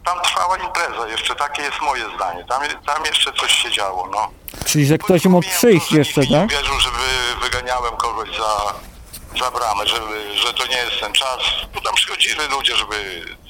Tam 0.06 0.22
trwała 0.22 0.58
impreza 0.58 1.08
jeszcze, 1.08 1.36
takie 1.36 1.62
jest 1.62 1.82
moje 1.82 2.04
zdanie. 2.16 2.46
Tam, 2.50 2.62
tam 2.86 3.06
jeszcze 3.06 3.34
coś 3.34 3.52
się 3.52 3.72
działo, 3.72 4.10
no. 4.12 4.28
Czyli, 4.66 4.86
że 4.86 4.98
ktoś 4.98 5.26
mógł 5.26 5.48
przyjść 5.48 5.92
jeszcze, 5.92 6.22
tak? 6.22 6.30
nie 6.30 6.48
wierzył, 6.48 6.80
żeby 6.80 7.06
wyganiałem 7.44 7.96
kogoś 7.98 8.30
za, 8.38 8.74
za 9.40 9.52
bramę, 9.52 9.88
żeby, 9.88 10.38
że 10.38 10.54
to 10.54 10.68
nie 10.68 10.78
jest 10.78 11.00
ten 11.00 11.14
czas. 11.14 11.40
Bo 11.76 11.82
tam 11.82 11.96
przychodzili 11.96 12.36
ludzie, 12.52 12.76
żeby 12.76 12.96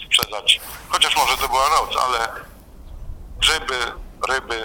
sprzedać. 0.06 0.62
Chociaż 0.90 1.18
może 1.18 1.38
to 1.38 1.48
była 1.48 1.70
noc, 1.70 1.98
ale 2.06 2.28
grzyby, 3.40 3.76
ryby. 4.30 4.62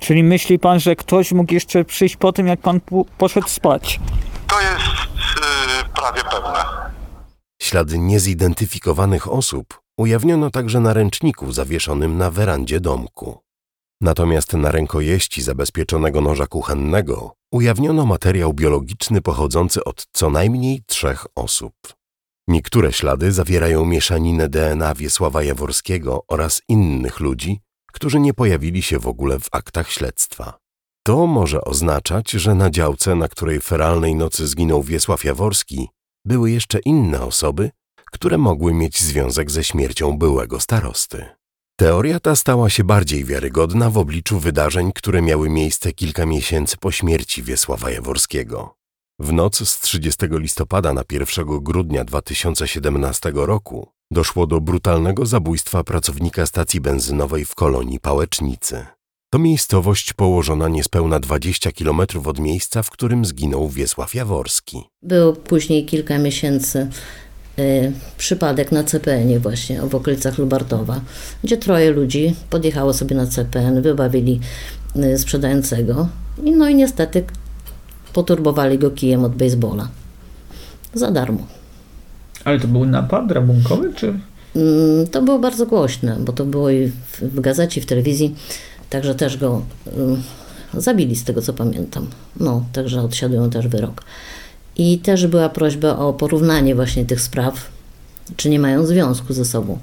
Czyli 0.00 0.22
myśli 0.22 0.58
pan, 0.58 0.80
że 0.80 0.96
ktoś 0.96 1.32
mógł 1.32 1.54
jeszcze 1.54 1.84
przyjść 1.84 2.16
po 2.16 2.32
tym, 2.32 2.46
jak 2.46 2.60
pan 2.60 2.80
poszedł 3.18 3.48
spać? 3.48 4.00
To 4.48 4.60
jest 4.60 4.86
yy, 5.36 5.84
prawie 5.94 6.22
pewne. 6.30 6.64
Ślady 7.62 7.98
niezidentyfikowanych 7.98 9.32
osób 9.32 9.80
ujawniono 9.96 10.50
także 10.50 10.80
na 10.80 10.92
ręczniku 10.92 11.52
zawieszonym 11.52 12.18
na 12.18 12.30
werandzie 12.30 12.80
domku. 12.80 13.40
Natomiast 14.00 14.52
na 14.52 14.72
rękojeści 14.72 15.42
zabezpieczonego 15.42 16.20
noża 16.20 16.46
kuchennego 16.46 17.34
ujawniono 17.52 18.06
materiał 18.06 18.52
biologiczny 18.52 19.22
pochodzący 19.22 19.84
od 19.84 20.06
co 20.12 20.30
najmniej 20.30 20.82
trzech 20.86 21.26
osób. 21.34 21.74
Niektóre 22.48 22.92
ślady 22.92 23.32
zawierają 23.32 23.84
mieszaninę 23.84 24.48
DNA 24.48 24.94
Wiesława 24.94 25.42
Jaworskiego 25.42 26.24
oraz 26.28 26.62
innych 26.68 27.20
ludzi, 27.20 27.60
którzy 27.92 28.20
nie 28.20 28.34
pojawili 28.34 28.82
się 28.82 28.98
w 28.98 29.06
ogóle 29.06 29.38
w 29.38 29.48
aktach 29.52 29.90
śledztwa. 29.90 30.58
To 31.06 31.26
może 31.26 31.64
oznaczać, 31.64 32.30
że 32.30 32.54
na 32.54 32.70
działce, 32.70 33.14
na 33.14 33.28
której 33.28 33.60
feralnej 33.60 34.14
nocy 34.14 34.46
zginął 34.46 34.82
Wiesław 34.82 35.24
Jaworski, 35.24 35.88
były 36.24 36.50
jeszcze 36.50 36.78
inne 36.78 37.22
osoby, 37.22 37.70
które 38.12 38.38
mogły 38.38 38.74
mieć 38.74 39.00
związek 39.00 39.50
ze 39.50 39.64
śmiercią 39.64 40.18
byłego 40.18 40.60
starosty. 40.60 41.26
Teoria 41.76 42.20
ta 42.20 42.36
stała 42.36 42.70
się 42.70 42.84
bardziej 42.84 43.24
wiarygodna 43.24 43.90
w 43.90 43.98
obliczu 43.98 44.38
wydarzeń, 44.38 44.92
które 44.94 45.22
miały 45.22 45.48
miejsce 45.48 45.92
kilka 45.92 46.26
miesięcy 46.26 46.76
po 46.80 46.92
śmierci 46.92 47.42
Wiesława 47.42 47.90
Jaworskiego. 47.90 48.74
W 49.18 49.32
noc 49.32 49.68
z 49.68 49.80
30 49.80 50.26
listopada 50.30 50.92
na 50.92 51.02
1 51.12 51.46
grudnia 51.46 52.04
2017 52.04 53.32
roku 53.34 53.88
doszło 54.10 54.46
do 54.46 54.60
brutalnego 54.60 55.26
zabójstwa 55.26 55.84
pracownika 55.84 56.46
stacji 56.46 56.80
benzynowej 56.80 57.44
w 57.44 57.54
kolonii 57.54 58.00
Pałecznicy. 58.00 58.86
To 59.30 59.38
miejscowość 59.38 60.12
położona 60.12 60.68
niespełna 60.68 61.20
20 61.20 61.72
km 61.72 62.00
od 62.24 62.38
miejsca, 62.38 62.82
w 62.82 62.90
którym 62.90 63.24
zginął 63.24 63.68
Wiesław 63.68 64.14
Jaworski. 64.14 64.82
Był 65.02 65.36
później 65.36 65.86
kilka 65.86 66.18
miesięcy 66.18 66.90
przypadek 68.18 68.72
na 68.72 68.84
CPN-ie 68.84 69.40
właśnie, 69.40 69.80
w 69.82 69.94
okolicach 69.94 70.38
Lubartowa, 70.38 71.00
gdzie 71.44 71.56
troje 71.56 71.90
ludzi 71.90 72.34
podjechało 72.50 72.92
sobie 72.92 73.16
na 73.16 73.26
CPN, 73.26 73.82
wybawili 73.82 74.40
y, 74.96 75.18
sprzedającego 75.18 76.08
i 76.44 76.50
no 76.52 76.68
i 76.68 76.74
niestety 76.74 77.24
poturbowali 78.12 78.78
go 78.78 78.90
kijem 78.90 79.24
od 79.24 79.34
baseballa. 79.34 79.88
Za 80.94 81.10
darmo. 81.10 81.46
Ale 82.44 82.60
to 82.60 82.68
był 82.68 82.84
napad 82.84 83.30
rabunkowy, 83.32 83.92
czy? 83.94 84.06
Mm, 84.56 85.06
To 85.10 85.22
było 85.22 85.38
bardzo 85.38 85.66
głośne, 85.66 86.16
bo 86.20 86.32
to 86.32 86.44
było 86.44 86.70
i 86.70 86.86
w, 86.88 87.20
w 87.20 87.40
gazecie, 87.40 87.80
i 87.80 87.82
w 87.84 87.86
telewizji, 87.86 88.34
także 88.90 89.14
też 89.14 89.36
go 89.36 89.62
y, 89.86 90.80
zabili 90.80 91.16
z 91.16 91.24
tego 91.24 91.42
co 91.42 91.52
pamiętam. 91.52 92.06
No, 92.40 92.64
także 92.72 93.02
odsiadują 93.02 93.50
też 93.50 93.68
wyrok. 93.68 94.02
I 94.76 94.98
też 94.98 95.26
była 95.26 95.48
prośba 95.48 95.96
o 95.96 96.12
porównanie 96.12 96.74
właśnie 96.74 97.04
tych 97.04 97.20
spraw, 97.20 97.70
czy 98.36 98.50
nie 98.50 98.58
mają 98.58 98.86
związku 98.86 99.32
ze 99.32 99.44
sobą. 99.44 99.78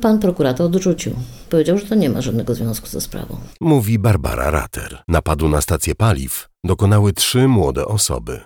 Pan 0.00 0.18
prokurator 0.18 0.66
odrzucił. 0.66 1.12
Powiedział, 1.50 1.78
że 1.78 1.86
to 1.86 1.94
nie 1.94 2.10
ma 2.10 2.20
żadnego 2.20 2.54
związku 2.54 2.86
ze 2.86 3.00
sprawą. 3.00 3.36
Mówi 3.60 3.98
Barbara 3.98 4.50
Rater. 4.50 5.02
Napadu 5.08 5.48
na 5.48 5.60
stację 5.60 5.94
paliw 5.94 6.48
dokonały 6.64 7.12
trzy 7.12 7.48
młode 7.48 7.86
osoby. 7.86 8.40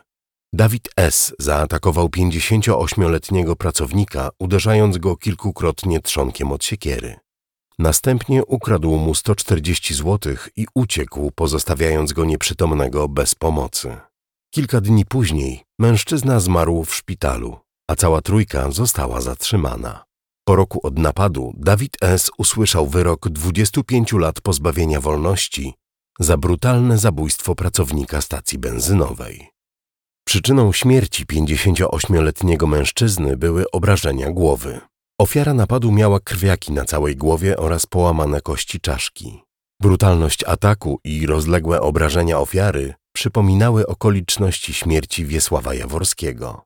Dawid 0.53 0.89
S. 0.97 1.35
zaatakował 1.39 2.07
58-letniego 2.07 3.57
pracownika, 3.57 4.31
uderzając 4.39 4.99
go 4.99 5.17
kilkukrotnie 5.17 6.01
trzonkiem 6.01 6.53
od 6.53 6.65
siekiery. 6.65 7.17
Następnie 7.79 8.45
ukradł 8.45 8.97
mu 8.97 9.15
140 9.15 9.95
zł 9.95 10.35
i 10.57 10.67
uciekł, 10.75 11.31
pozostawiając 11.35 12.13
go 12.13 12.25
nieprzytomnego 12.25 13.09
bez 13.09 13.35
pomocy. 13.35 13.97
Kilka 14.55 14.81
dni 14.81 15.05
później 15.05 15.63
mężczyzna 15.79 16.41
zmarł 16.41 16.85
w 16.85 16.95
szpitalu, 16.95 17.57
a 17.91 17.95
cała 17.95 18.23
trójka 18.23 18.71
została 18.71 19.21
zatrzymana. 19.21 20.05
Po 20.45 20.57
roku 20.57 20.81
od 20.83 20.99
napadu 20.99 21.53
Dawid 21.57 21.97
S. 22.01 22.31
usłyszał 22.39 22.87
wyrok 22.87 23.29
25 23.29 24.13
lat 24.13 24.41
pozbawienia 24.41 25.01
wolności 25.01 25.75
za 26.21 26.37
brutalne 26.37 26.99
zabójstwo 26.99 27.55
pracownika 27.55 28.21
stacji 28.21 28.59
benzynowej. 28.59 29.49
Przyczyną 30.27 30.73
śmierci 30.73 31.27
58-letniego 31.27 32.67
mężczyzny 32.67 33.37
były 33.37 33.71
obrażenia 33.71 34.31
głowy. 34.31 34.81
Ofiara 35.19 35.55
napadu 35.55 35.93
miała 35.93 36.21
krwiaki 36.21 36.73
na 36.73 36.85
całej 36.85 37.17
głowie 37.17 37.57
oraz 37.57 37.87
połamane 37.87 38.41
kości 38.41 38.81
czaszki. 38.81 39.43
Brutalność 39.83 40.45
ataku 40.45 41.01
i 41.05 41.27
rozległe 41.27 41.81
obrażenia 41.81 42.39
ofiary 42.39 42.95
przypominały 43.15 43.87
okoliczności 43.87 44.75
śmierci 44.75 45.27
Wiesława 45.27 45.75
Jaworskiego. 45.75 46.63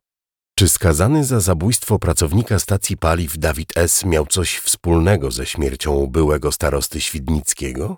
Czy 0.58 0.68
skazany 0.68 1.24
za 1.24 1.40
zabójstwo 1.40 1.98
pracownika 1.98 2.58
stacji 2.58 2.96
paliw 2.96 3.38
Dawid 3.38 3.72
S. 3.76 4.04
miał 4.04 4.26
coś 4.26 4.58
wspólnego 4.58 5.30
ze 5.30 5.46
śmiercią 5.46 6.06
byłego 6.06 6.52
starosty 6.52 7.00
Świdnickiego? 7.00 7.96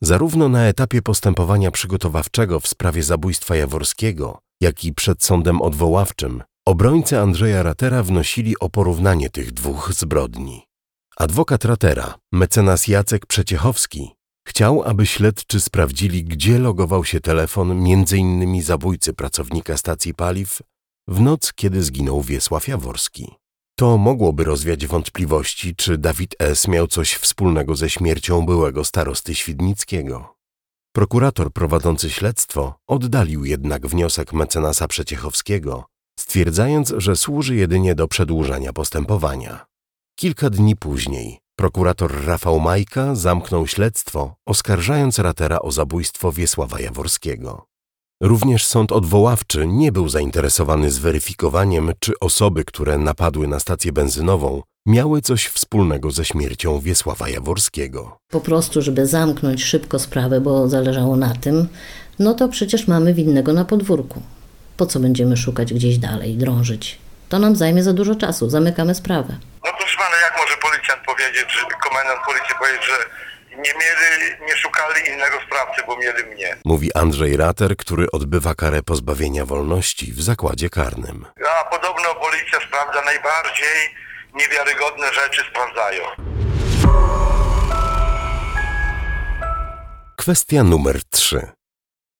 Zarówno 0.00 0.48
na 0.48 0.66
etapie 0.66 1.02
postępowania 1.02 1.70
przygotowawczego 1.70 2.60
w 2.60 2.68
sprawie 2.68 3.02
zabójstwa 3.02 3.56
Jaworskiego, 3.56 4.38
jak 4.60 4.84
i 4.84 4.94
przed 4.94 5.24
sądem 5.24 5.62
odwoławczym, 5.62 6.42
obrońcy 6.66 7.18
Andrzeja 7.18 7.62
Ratera 7.62 8.02
wnosili 8.02 8.58
o 8.58 8.68
porównanie 8.68 9.30
tych 9.30 9.52
dwóch 9.52 9.92
zbrodni. 9.92 10.66
Adwokat 11.16 11.64
Ratera, 11.64 12.14
mecenas 12.32 12.86
Jacek 12.86 13.26
Przeciechowski, 13.26 14.10
chciał, 14.48 14.82
aby 14.82 15.06
śledczy 15.06 15.60
sprawdzili, 15.60 16.24
gdzie 16.24 16.58
logował 16.58 17.04
się 17.04 17.20
telefon 17.20 17.70
m.in. 17.70 18.62
zabójcy 18.62 19.12
pracownika 19.12 19.76
stacji 19.76 20.14
paliw 20.14 20.62
w 21.08 21.20
noc, 21.20 21.52
kiedy 21.52 21.82
zginął 21.82 22.22
Wiesław 22.22 22.68
Jaworski. 22.68 23.34
To 23.78 23.98
mogłoby 23.98 24.44
rozwiać 24.44 24.86
wątpliwości, 24.86 25.76
czy 25.76 25.98
Dawid 25.98 26.34
S. 26.38 26.68
miał 26.68 26.86
coś 26.86 27.14
wspólnego 27.14 27.76
ze 27.76 27.90
śmiercią 27.90 28.46
byłego 28.46 28.84
starosty 28.84 29.34
Świdnickiego. 29.34 30.34
Prokurator 30.94 31.52
prowadzący 31.52 32.10
śledztwo 32.10 32.74
oddalił 32.86 33.44
jednak 33.44 33.86
wniosek 33.86 34.32
mecenasa 34.32 34.88
Przeciechowskiego, 34.88 35.84
stwierdzając, 36.18 36.94
że 36.96 37.16
służy 37.16 37.56
jedynie 37.56 37.94
do 37.94 38.08
przedłużania 38.08 38.72
postępowania. 38.72 39.66
Kilka 40.18 40.50
dni 40.50 40.76
później 40.76 41.41
prokurator 41.62 42.24
Rafał 42.26 42.60
Majka 42.60 43.14
zamknął 43.14 43.66
śledztwo, 43.66 44.34
oskarżając 44.46 45.18
Ratera 45.18 45.58
o 45.58 45.72
zabójstwo 45.72 46.32
Wiesława 46.32 46.80
Jaworskiego. 46.80 47.66
Również 48.22 48.66
sąd 48.66 48.92
odwoławczy 48.92 49.66
nie 49.66 49.92
był 49.92 50.08
zainteresowany 50.08 50.90
zweryfikowaniem, 50.90 51.92
czy 51.98 52.12
osoby, 52.20 52.64
które 52.64 52.98
napadły 52.98 53.48
na 53.48 53.60
stację 53.60 53.92
benzynową, 53.92 54.62
miały 54.86 55.20
coś 55.20 55.46
wspólnego 55.46 56.10
ze 56.10 56.24
śmiercią 56.24 56.80
Wiesława 56.80 57.28
Jaworskiego. 57.28 58.16
Po 58.30 58.40
prostu, 58.40 58.82
żeby 58.82 59.06
zamknąć 59.06 59.64
szybko 59.64 59.98
sprawę, 59.98 60.40
bo 60.40 60.68
zależało 60.68 61.16
na 61.16 61.34
tym, 61.34 61.68
no 62.18 62.34
to 62.34 62.48
przecież 62.48 62.88
mamy 62.88 63.14
winnego 63.14 63.52
na 63.52 63.64
podwórku. 63.64 64.22
Po 64.76 64.86
co 64.86 65.00
będziemy 65.00 65.36
szukać 65.36 65.74
gdzieś 65.74 65.98
dalej, 65.98 66.36
drążyć? 66.36 66.98
To 67.28 67.38
nam 67.38 67.56
zajmie 67.56 67.82
za 67.82 67.92
dużo 67.92 68.14
czasu, 68.14 68.50
zamykamy 68.50 68.94
sprawę. 68.94 69.36
No 69.64 69.70
proszę 69.78 69.96
pana, 69.98 70.16
jak 70.26 70.34
może 70.40 70.56
powiedzieć, 71.06 71.52
że 71.52 71.66
komendant 71.88 72.20
policji 72.26 72.54
powiedzieć, 72.58 72.86
że 72.86 72.98
nie 73.56 73.74
mieli, 73.74 74.44
nie 74.46 74.56
szukali 74.56 75.08
innego 75.08 75.36
sprawcy, 75.46 75.82
bo 75.86 75.96
mieli 75.96 76.24
mnie. 76.24 76.56
Mówi 76.64 76.94
Andrzej 76.94 77.36
Rater, 77.36 77.76
który 77.76 78.06
odbywa 78.12 78.54
karę 78.54 78.82
pozbawienia 78.82 79.46
wolności 79.46 80.12
w 80.12 80.22
zakładzie 80.22 80.70
karnym. 80.70 81.26
A 81.60 81.64
podobno 81.64 82.14
policja 82.14 82.58
sprawdza 82.68 83.02
najbardziej 83.04 83.94
niewiarygodne 84.34 85.06
rzeczy 85.14 85.42
sprawdzają. 85.50 86.04
Kwestia 90.16 90.62
numer 90.62 91.04
3. 91.10 91.50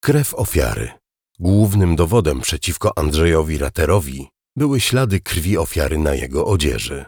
Krew 0.00 0.34
ofiary. 0.34 0.90
Głównym 1.38 1.96
dowodem 1.96 2.40
przeciwko 2.40 2.92
Andrzejowi 2.96 3.58
Raterowi 3.58 4.28
były 4.56 4.80
ślady 4.80 5.20
krwi 5.20 5.58
ofiary 5.58 5.98
na 5.98 6.14
jego 6.14 6.46
odzieży. 6.46 7.04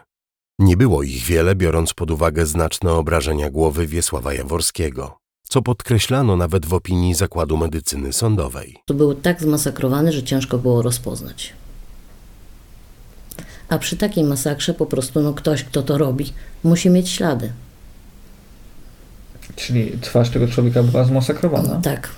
Nie 0.59 0.77
było 0.77 1.03
ich 1.03 1.23
wiele, 1.23 1.55
biorąc 1.55 1.93
pod 1.93 2.11
uwagę 2.11 2.45
znaczne 2.45 2.91
obrażenia 2.91 3.49
głowy 3.49 3.87
Wiesława 3.87 4.33
Jaworskiego, 4.33 5.17
co 5.49 5.61
podkreślano 5.61 6.37
nawet 6.37 6.65
w 6.65 6.73
opinii 6.73 7.15
Zakładu 7.15 7.57
Medycyny 7.57 8.13
Sądowej. 8.13 8.77
To 8.85 8.93
był 8.93 9.15
tak 9.15 9.41
zmasakrowany, 9.41 10.11
że 10.11 10.23
ciężko 10.23 10.57
było 10.57 10.81
rozpoznać. 10.81 11.53
A 13.69 13.77
przy 13.77 13.97
takiej 13.97 14.23
masakrze 14.23 14.73
po 14.73 14.85
prostu 14.85 15.21
no, 15.21 15.33
ktoś, 15.33 15.63
kto 15.63 15.83
to 15.83 15.97
robi, 15.97 16.33
musi 16.63 16.89
mieć 16.89 17.09
ślady. 17.09 17.51
Czyli 19.55 19.97
twarz 20.01 20.29
tego 20.29 20.47
człowieka 20.47 20.83
była 20.83 21.03
zmasakrowana. 21.03 21.81
Tak. 21.81 22.09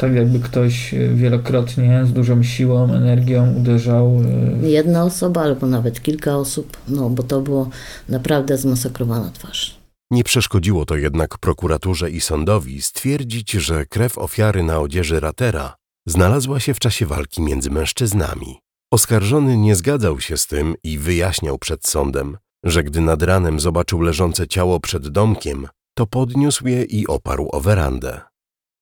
Tak 0.00 0.14
jakby 0.14 0.40
ktoś 0.40 0.94
e, 0.94 1.08
wielokrotnie 1.14 2.02
z 2.06 2.12
dużą 2.12 2.42
siłą, 2.42 2.92
energią 2.92 3.54
uderzał. 3.54 4.22
e, 4.62 4.68
Jedna 4.68 5.04
osoba 5.04 5.42
albo 5.42 5.66
nawet 5.66 6.02
kilka 6.02 6.36
osób, 6.36 6.76
no 6.88 7.10
bo 7.10 7.22
to 7.22 7.40
było 7.40 7.70
naprawdę 8.08 8.58
zmasakrowana 8.58 9.30
twarz. 9.30 9.80
Nie 10.10 10.24
przeszkodziło 10.24 10.86
to 10.86 10.96
jednak 10.96 11.38
prokuraturze 11.38 12.10
i 12.10 12.20
sądowi 12.20 12.82
stwierdzić, 12.82 13.52
że 13.52 13.86
krew 13.86 14.18
ofiary 14.18 14.62
na 14.62 14.80
odzieży 14.80 15.20
Ratera 15.20 15.74
znalazła 16.06 16.60
się 16.60 16.74
w 16.74 16.78
czasie 16.78 17.06
walki 17.06 17.42
między 17.42 17.70
mężczyznami. 17.70 18.58
Oskarżony 18.92 19.56
nie 19.56 19.76
zgadzał 19.76 20.20
się 20.20 20.36
z 20.36 20.46
tym 20.46 20.74
i 20.84 20.98
wyjaśniał 20.98 21.58
przed 21.58 21.86
sądem, 21.86 22.36
że 22.64 22.84
gdy 22.84 23.00
nad 23.00 23.22
ranem 23.22 23.60
zobaczył 23.60 24.00
leżące 24.00 24.48
ciało 24.48 24.80
przed 24.80 25.08
domkiem, 25.08 25.68
to 25.94 26.06
podniósł 26.06 26.68
je 26.68 26.82
i 26.82 27.06
oparł 27.06 27.48
o 27.52 27.60
werandę. 27.60 28.29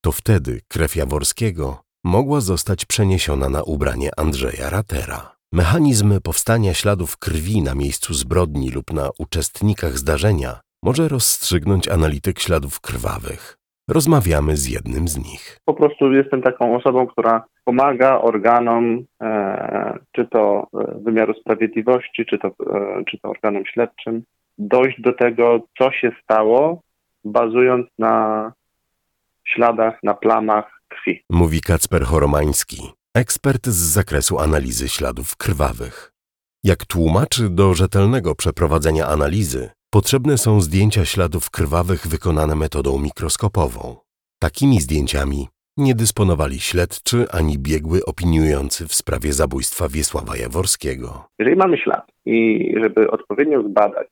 To 0.05 0.13
wtedy 0.13 0.61
krew 0.69 0.97
Jaworskiego 0.97 1.83
mogła 2.05 2.41
zostać 2.41 2.87
przeniesiona 2.87 3.49
na 3.49 3.63
ubranie 3.63 4.11
Andrzeja 4.17 4.71
Ratera. 4.71 5.37
Mechanizm 5.53 6.21
powstania 6.25 6.75
śladów 6.75 7.17
krwi 7.17 7.63
na 7.63 7.75
miejscu 7.75 8.15
zbrodni 8.15 8.71
lub 8.71 8.93
na 8.93 9.11
uczestnikach 9.19 9.99
zdarzenia 9.99 10.61
może 10.83 11.09
rozstrzygnąć 11.09 11.89
analityk 11.89 12.39
śladów 12.39 12.81
krwawych. 12.81 13.57
Rozmawiamy 13.89 14.57
z 14.57 14.69
jednym 14.69 15.09
z 15.09 15.19
nich. 15.19 15.59
po 15.65 15.75
prostu 15.75 16.13
jestem 16.13 16.43
taką 16.43 16.77
osobą, 16.77 17.07
która 17.07 17.45
pomaga 17.65 18.21
organom, 18.21 19.05
e, 19.23 19.99
czy 20.13 20.27
to 20.27 20.67
e, 20.75 20.99
wymiaru 21.05 21.35
sprawiedliwości, 21.35 22.27
czy 22.27 22.39
to, 22.39 22.49
e, 22.49 23.05
czy 23.11 23.19
to 23.19 23.29
organom 23.29 23.67
śledczym, 23.67 24.23
dojść 24.59 25.01
do 25.01 25.13
tego, 25.13 25.61
co 25.79 25.93
się 25.93 26.13
stało, 26.23 26.81
bazując 27.25 27.87
na 27.99 28.53
śladach, 29.55 29.95
na 30.03 30.15
plamach 30.15 30.81
krwi. 30.89 31.23
Mówi 31.31 31.61
Kacper 31.61 32.05
Choromański, 32.05 32.83
ekspert 33.17 33.67
z 33.67 33.93
zakresu 33.93 34.39
analizy 34.39 34.89
śladów 34.89 35.37
krwawych. 35.37 36.13
Jak 36.65 36.85
tłumaczy, 36.85 37.49
do 37.51 37.75
rzetelnego 37.75 38.35
przeprowadzenia 38.35 39.07
analizy 39.07 39.71
potrzebne 39.91 40.39
są 40.39 40.61
zdjęcia 40.61 41.05
śladów 41.05 41.51
krwawych 41.51 42.07
wykonane 42.07 42.55
metodą 42.55 42.99
mikroskopową. 42.99 43.97
Takimi 44.41 44.81
zdjęciami 44.81 45.49
nie 45.77 45.95
dysponowali 45.95 46.59
śledczy 46.61 47.27
ani 47.33 47.59
biegły 47.59 48.05
opiniujący 48.05 48.89
w 48.89 48.95
sprawie 48.95 49.33
zabójstwa 49.33 49.89
Wiesława 49.89 50.37
Jaworskiego. 50.37 51.29
Jeżeli 51.39 51.57
mamy 51.57 51.79
ślad 51.79 52.13
i 52.27 52.75
żeby 52.83 53.11
odpowiednio 53.11 53.63
zbadać, 53.63 54.09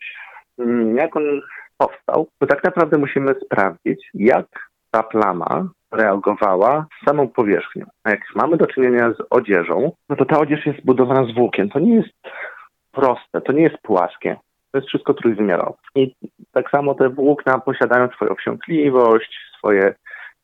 mm, 0.58 0.96
jak 0.96 1.16
on 1.16 1.40
powstał, 1.78 2.28
to 2.38 2.46
tak 2.46 2.64
naprawdę 2.64 2.98
musimy 2.98 3.34
sprawdzić, 3.44 4.10
jak 4.14 4.46
ta 4.96 5.02
plama 5.02 5.68
reagowała 5.92 6.86
z 7.02 7.04
samą 7.06 7.28
powierzchnią. 7.28 7.86
A 8.04 8.10
jak 8.10 8.20
mamy 8.34 8.56
do 8.56 8.66
czynienia 8.66 9.10
z 9.10 9.26
odzieżą, 9.30 9.92
no 10.08 10.16
to 10.16 10.24
ta 10.24 10.38
odzież 10.38 10.66
jest 10.66 10.78
zbudowana 10.78 11.24
z 11.24 11.34
włókien. 11.34 11.68
To 11.68 11.78
nie 11.78 11.94
jest 11.94 12.14
proste, 12.92 13.40
to 13.40 13.52
nie 13.52 13.62
jest 13.62 13.78
płaskie. 13.82 14.36
To 14.72 14.78
jest 14.78 14.88
wszystko 14.88 15.14
trójwymiarowe. 15.14 15.78
I 15.94 16.14
tak 16.52 16.70
samo 16.70 16.94
te 16.94 17.08
włókna 17.08 17.58
posiadają 17.58 18.08
swoją 18.08 18.34
wsiąkliwość, 18.34 19.38
swoje 19.58 19.94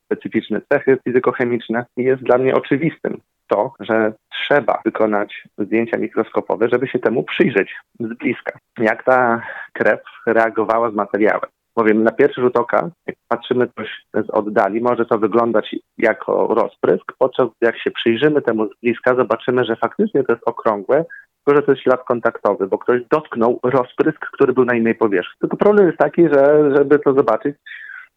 specyficzne 0.05 0.61
cechy 0.71 0.97
fizykochemiczne. 1.03 1.85
I 1.97 2.03
jest 2.03 2.23
dla 2.23 2.37
mnie 2.37 2.55
oczywistym 2.55 3.21
to, 3.47 3.73
że 3.79 4.13
trzeba 4.29 4.81
wykonać 4.85 5.43
zdjęcia 5.57 5.97
mikroskopowe, 5.97 6.69
żeby 6.69 6.87
się 6.87 6.99
temu 6.99 7.23
przyjrzeć 7.23 7.75
z 7.99 8.13
bliska. 8.13 8.59
Jak 8.77 9.03
ta 9.03 9.41
krew 9.73 9.99
reagowała 10.27 10.91
z 10.91 10.93
materiałem. 10.93 11.49
Bowiem 11.77 12.03
na 12.03 12.11
pierwszy 12.11 12.41
rzut 12.41 12.57
oka, 12.57 12.89
jak 13.07 13.15
patrzymy 13.27 13.67
coś 13.77 13.89
z 14.13 14.29
oddali, 14.29 14.81
może 14.81 15.05
to 15.05 15.17
wyglądać 15.17 15.75
jako 15.97 16.47
rozprysk, 16.47 17.13
podczas 17.17 17.47
gdy 17.47 17.65
jak 17.65 17.81
się 17.81 17.91
przyjrzymy 17.91 18.41
temu 18.41 18.67
z 18.67 18.79
bliska, 18.81 19.15
zobaczymy, 19.15 19.65
że 19.65 19.75
faktycznie 19.75 20.23
to 20.23 20.33
jest 20.33 20.47
okrągłe, 20.47 21.05
tylko 21.45 21.59
że 21.59 21.65
to 21.65 21.71
jest 21.71 21.83
ślad 21.83 22.03
kontaktowy, 22.07 22.67
bo 22.67 22.77
ktoś 22.77 23.01
dotknął 23.11 23.59
rozprysk, 23.63 24.19
który 24.33 24.53
był 24.53 24.65
na 24.65 24.75
innej 24.75 24.95
powierzchni. 24.95 25.37
Tylko 25.41 25.57
problem 25.57 25.87
jest 25.87 25.97
taki, 25.97 26.21
że 26.21 26.71
żeby 26.77 26.99
to 26.99 27.13
zobaczyć, 27.13 27.55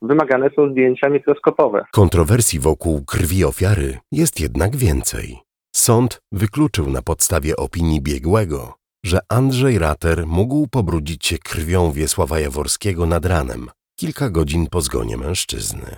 wymagane 0.02 0.50
są 0.56 0.70
zdjęcia 0.70 1.08
mikroskopowe. 1.08 1.84
Kontrowersji 1.92 2.60
wokół 2.60 3.04
krwi 3.04 3.44
ofiary 3.44 3.98
jest 4.12 4.40
jednak 4.40 4.76
więcej. 4.76 5.38
Sąd 5.76 6.20
wykluczył 6.32 6.90
na 6.90 7.02
podstawie 7.02 7.56
opinii 7.56 8.00
biegłego, 8.02 8.74
że 9.04 9.18
Andrzej 9.28 9.78
Rater 9.78 10.26
mógł 10.26 10.66
pobrudzić 10.68 11.26
się 11.26 11.38
krwią 11.38 11.92
Wiesława 11.92 12.40
Jaworskiego 12.40 13.06
nad 13.06 13.26
ranem, 13.26 13.70
kilka 13.98 14.30
godzin 14.30 14.66
po 14.66 14.80
zgonie 14.80 15.16
mężczyzny. 15.16 15.96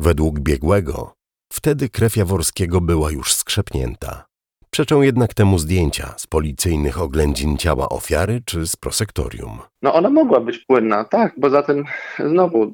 Według 0.00 0.40
biegłego, 0.40 1.12
wtedy 1.52 1.88
krew 1.88 2.16
Jaworskiego 2.16 2.80
była 2.80 3.10
już 3.10 3.34
skrzepnięta. 3.34 4.24
Przeczą 4.70 5.02
jednak 5.02 5.34
temu 5.34 5.58
zdjęcia 5.58 6.14
z 6.18 6.26
policyjnych 6.26 7.00
oględzin 7.00 7.56
ciała 7.56 7.88
ofiary 7.88 8.42
czy 8.46 8.66
z 8.66 8.76
prosektorium. 8.76 9.58
No 9.82 9.94
ona 9.94 10.10
mogła 10.10 10.40
być 10.40 10.58
płynna, 10.58 11.04
tak, 11.04 11.34
bo 11.38 11.50
zatem 11.50 11.84
znowu 12.26 12.64
y, 12.64 12.70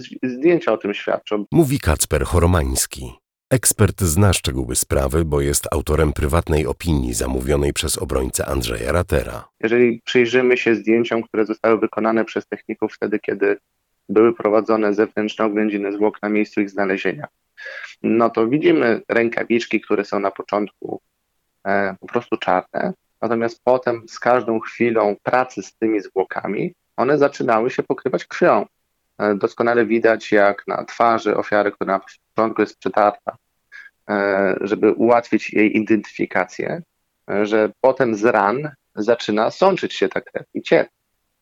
z- 0.00 0.32
zdjęcia 0.34 0.72
o 0.72 0.76
tym 0.76 0.94
świadczą. 0.94 1.44
Mówi 1.52 1.78
Kacper 1.80 2.24
Choromański. 2.24 3.12
Ekspert 3.50 4.00
zna 4.00 4.32
szczegóły 4.32 4.76
sprawy, 4.76 5.24
bo 5.24 5.40
jest 5.40 5.68
autorem 5.72 6.12
prywatnej 6.12 6.66
opinii 6.66 7.14
zamówionej 7.14 7.72
przez 7.72 7.98
obrońcę 7.98 8.46
Andrzeja 8.46 8.92
Ratera. 8.92 9.48
Jeżeli 9.60 10.00
przyjrzymy 10.04 10.56
się 10.56 10.74
zdjęciom, 10.74 11.22
które 11.22 11.46
zostały 11.46 11.78
wykonane 11.78 12.24
przez 12.24 12.46
techników 12.46 12.94
wtedy, 12.94 13.18
kiedy 13.18 13.56
były 14.08 14.34
prowadzone 14.34 14.94
zewnętrzne 14.94 15.44
oględziny 15.44 15.92
zwłok 15.92 16.22
na 16.22 16.28
miejscu 16.28 16.60
ich 16.60 16.70
znalezienia, 16.70 17.26
no 18.02 18.30
to 18.30 18.48
widzimy 18.48 19.02
rękawiczki, 19.08 19.80
które 19.80 20.04
są 20.04 20.20
na 20.20 20.30
początku 20.30 21.00
e, 21.66 21.96
po 22.00 22.06
prostu 22.06 22.36
czarne, 22.36 22.92
natomiast 23.22 23.60
potem 23.64 24.02
z 24.08 24.18
każdą 24.18 24.60
chwilą 24.60 25.16
pracy 25.22 25.62
z 25.62 25.74
tymi 25.74 26.00
zwłokami 26.00 26.74
one 26.96 27.18
zaczynały 27.18 27.70
się 27.70 27.82
pokrywać 27.82 28.24
krwią. 28.24 28.66
E, 29.20 29.34
doskonale 29.34 29.86
widać, 29.86 30.32
jak 30.32 30.66
na 30.66 30.84
twarzy 30.84 31.36
ofiary, 31.36 31.72
która 31.72 31.92
na 31.92 32.00
początku 32.34 32.62
jest 32.62 32.78
przetarta, 32.78 33.36
żeby 34.60 34.92
ułatwić 34.92 35.52
jej 35.52 35.76
identyfikację, 35.76 36.82
że 37.42 37.70
potem 37.80 38.14
z 38.14 38.24
ran 38.24 38.70
zaczyna 38.94 39.50
sączyć 39.50 39.94
się 39.94 40.08
ta 40.08 40.20
krew 40.20 40.46
i 40.54 40.62
ciec 40.62 40.88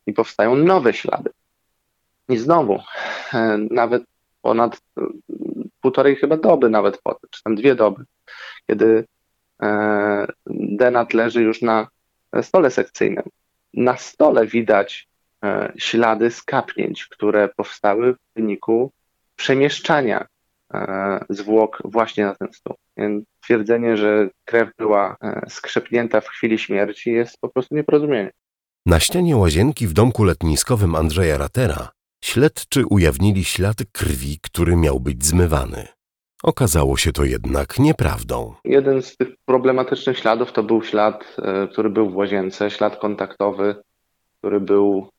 i 0.07 0.13
powstają 0.13 0.55
nowe 0.55 0.93
ślady. 0.93 1.31
I 2.29 2.37
znowu, 2.37 2.83
nawet 3.71 4.03
ponad 4.43 4.81
półtorej 5.81 6.17
chyba 6.17 6.37
doby 6.37 6.71
nawet 6.71 6.99
potem, 7.03 7.31
czy 7.31 7.43
tam 7.43 7.55
dwie 7.55 7.75
doby, 7.75 8.05
kiedy 8.67 9.05
denat 10.47 11.15
leży 11.15 11.43
już 11.43 11.63
na 11.63 11.89
stole 12.43 12.71
sekcyjnym. 12.71 13.25
Na 13.75 13.97
stole 13.97 14.47
widać 14.47 15.08
e, 15.08 15.08
ślady 15.79 16.31
skapnięć, 16.31 17.07
które 17.07 17.49
powstały 17.49 18.15
w 18.15 18.19
wyniku 18.37 18.93
przemieszczania 19.37 20.27
e, 20.75 21.25
zwłok 21.29 21.83
właśnie 21.85 22.25
na 22.25 22.35
ten 22.35 22.53
stół. 22.53 22.77
Więc 22.97 23.25
twierdzenie, 23.41 23.97
że 23.97 24.29
krew 24.45 24.69
była 24.79 25.17
e, 25.23 25.43
skrzepnięta 25.49 26.21
w 26.21 26.29
chwili 26.29 26.59
śmierci 26.59 27.13
jest 27.13 27.41
po 27.41 27.49
prostu 27.49 27.75
nieporozumienie. 27.75 28.31
Na 28.87 29.01
ścianie 29.01 29.37
łazienki 29.37 29.87
w 29.87 29.93
domku 29.93 30.25
letniskowym 30.25 30.95
Andrzeja 30.95 31.39
Ratera 31.39 31.89
śledczy 32.25 32.87
ujawnili 32.87 33.45
ślad 33.45 33.77
krwi, 33.93 34.39
który 34.43 34.77
miał 34.77 35.01
być 35.01 35.25
zmywany. 35.25 35.87
Okazało 36.43 36.97
się 36.97 37.13
to 37.13 37.25
jednak 37.25 37.79
nieprawdą. 37.79 38.55
Jeden 38.65 39.03
z 39.03 39.17
tych 39.17 39.29
problematycznych 39.45 40.19
śladów 40.19 40.53
to 40.53 40.63
był 40.63 40.83
ślad, 40.83 41.37
e, 41.43 41.69
który 41.69 41.91
był 41.91 42.11
w 42.11 42.17
łazience, 42.17 42.71
ślad 42.71 42.97
kontaktowy, 42.97 43.75
który 44.39 44.61
był 44.61 45.07
e, 45.07 45.18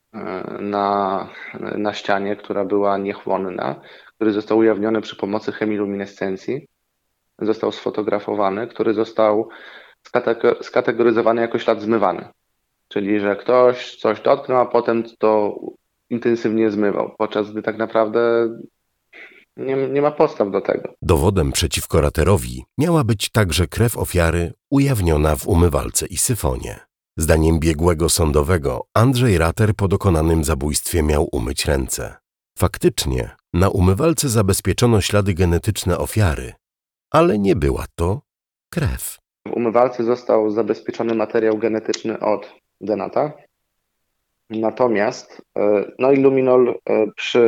na, 0.60 1.28
na 1.76 1.92
ścianie, 1.94 2.36
która 2.36 2.64
była 2.64 2.98
niechłonna, 2.98 3.80
który 4.14 4.32
został 4.32 4.58
ujawniony 4.58 5.00
przy 5.00 5.16
pomocy 5.16 5.52
chemiluminescencji, 5.52 6.66
został 7.38 7.72
sfotografowany, 7.72 8.66
który 8.66 8.94
został 8.94 9.48
skategoryzowany 10.62 11.40
jako 11.40 11.58
ślad 11.58 11.82
zmywany. 11.82 12.28
Czyli, 12.88 13.20
że 13.20 13.36
ktoś 13.36 13.96
coś 13.96 14.20
dotknął, 14.20 14.58
a 14.58 14.66
potem 14.66 15.04
to 15.18 15.56
intensywnie 16.10 16.70
zmywał, 16.70 17.14
podczas 17.18 17.52
gdy 17.52 17.62
tak 17.62 17.78
naprawdę 17.78 18.48
nie, 19.56 19.76
nie 19.76 20.02
ma 20.02 20.10
podstaw 20.10 20.50
do 20.50 20.60
tego. 20.60 20.94
Dowodem 21.02 21.52
przeciwko 21.52 22.00
raterowi 22.00 22.64
miała 22.78 23.04
być 23.04 23.30
także 23.30 23.66
krew 23.66 23.98
ofiary 23.98 24.52
ujawniona 24.70 25.36
w 25.36 25.48
umywalce 25.48 26.06
i 26.06 26.16
syfonie. 26.16 26.89
Zdaniem 27.16 27.58
biegłego 27.58 28.08
sądowego 28.08 28.86
Andrzej 28.94 29.38
Rater 29.38 29.74
po 29.74 29.88
dokonanym 29.88 30.44
zabójstwie 30.44 31.02
miał 31.02 31.28
umyć 31.32 31.64
ręce. 31.66 32.14
Faktycznie 32.58 33.30
na 33.52 33.68
umywalce 33.68 34.28
zabezpieczono 34.28 35.00
ślady 35.00 35.34
genetyczne 35.34 35.98
ofiary, 35.98 36.52
ale 37.10 37.38
nie 37.38 37.56
była 37.56 37.84
to 37.94 38.20
krew. 38.70 39.18
W 39.48 39.52
umywalce 39.52 40.04
został 40.04 40.50
zabezpieczony 40.50 41.14
materiał 41.14 41.58
genetyczny 41.58 42.20
od 42.20 42.54
Denata. 42.80 43.32
Natomiast 44.50 45.42
e, 45.58 45.84
no 45.98 46.12
i 46.12 46.16
luminol 46.16 46.68
e, 46.68 47.06
przy, 47.16 47.40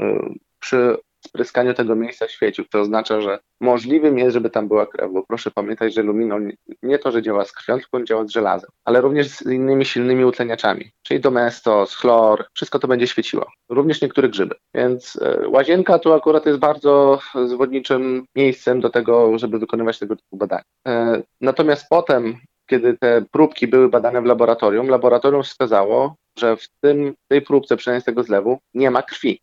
e, 0.00 0.34
przy 0.58 0.96
spryskaniu 1.26 1.74
tego 1.74 1.96
miejsca 1.96 2.28
świecił, 2.28 2.64
to 2.70 2.80
oznacza, 2.80 3.20
że 3.20 3.38
możliwym 3.60 4.18
jest, 4.18 4.34
żeby 4.34 4.50
tam 4.50 4.68
była 4.68 4.86
krew, 4.86 5.12
bo 5.12 5.22
proszę 5.22 5.50
pamiętać, 5.50 5.94
że 5.94 6.02
luminol 6.02 6.52
nie 6.82 6.98
to, 6.98 7.10
że 7.10 7.22
działa 7.22 7.44
z 7.44 7.52
krwią, 7.52 7.78
tylko 7.78 8.04
działa 8.04 8.26
z 8.26 8.30
żelazem, 8.30 8.70
ale 8.84 9.00
również 9.00 9.28
z 9.28 9.46
innymi 9.46 9.84
silnymi 9.84 10.24
utleniaczami, 10.24 10.90
czyli 11.02 11.20
domestos, 11.20 11.94
chlor, 11.94 12.46
wszystko 12.54 12.78
to 12.78 12.88
będzie 12.88 13.06
świeciło, 13.06 13.46
również 13.68 14.02
niektóre 14.02 14.28
grzyby. 14.28 14.54
Więc 14.74 15.18
e, 15.22 15.48
łazienka 15.48 15.98
tu 15.98 16.12
akurat 16.12 16.46
jest 16.46 16.58
bardzo 16.58 17.20
zwodniczym 17.46 18.24
miejscem 18.36 18.80
do 18.80 18.90
tego, 18.90 19.38
żeby 19.38 19.58
wykonywać 19.58 19.98
tego 19.98 20.16
typu 20.16 20.36
badania. 20.36 20.62
E, 20.88 21.22
natomiast 21.40 21.86
potem, 21.90 22.36
kiedy 22.66 22.98
te 22.98 23.24
próbki 23.30 23.68
były 23.68 23.88
badane 23.88 24.22
w 24.22 24.24
laboratorium, 24.24 24.88
laboratorium 24.88 25.42
wskazało, 25.42 26.14
że 26.38 26.56
w 26.56 26.68
tym, 26.80 27.14
tej 27.28 27.42
próbce, 27.42 27.76
przynajmniej 27.76 28.02
z 28.02 28.04
tego 28.04 28.22
zlewu, 28.22 28.58
nie 28.74 28.90
ma 28.90 29.02
krwi 29.02 29.40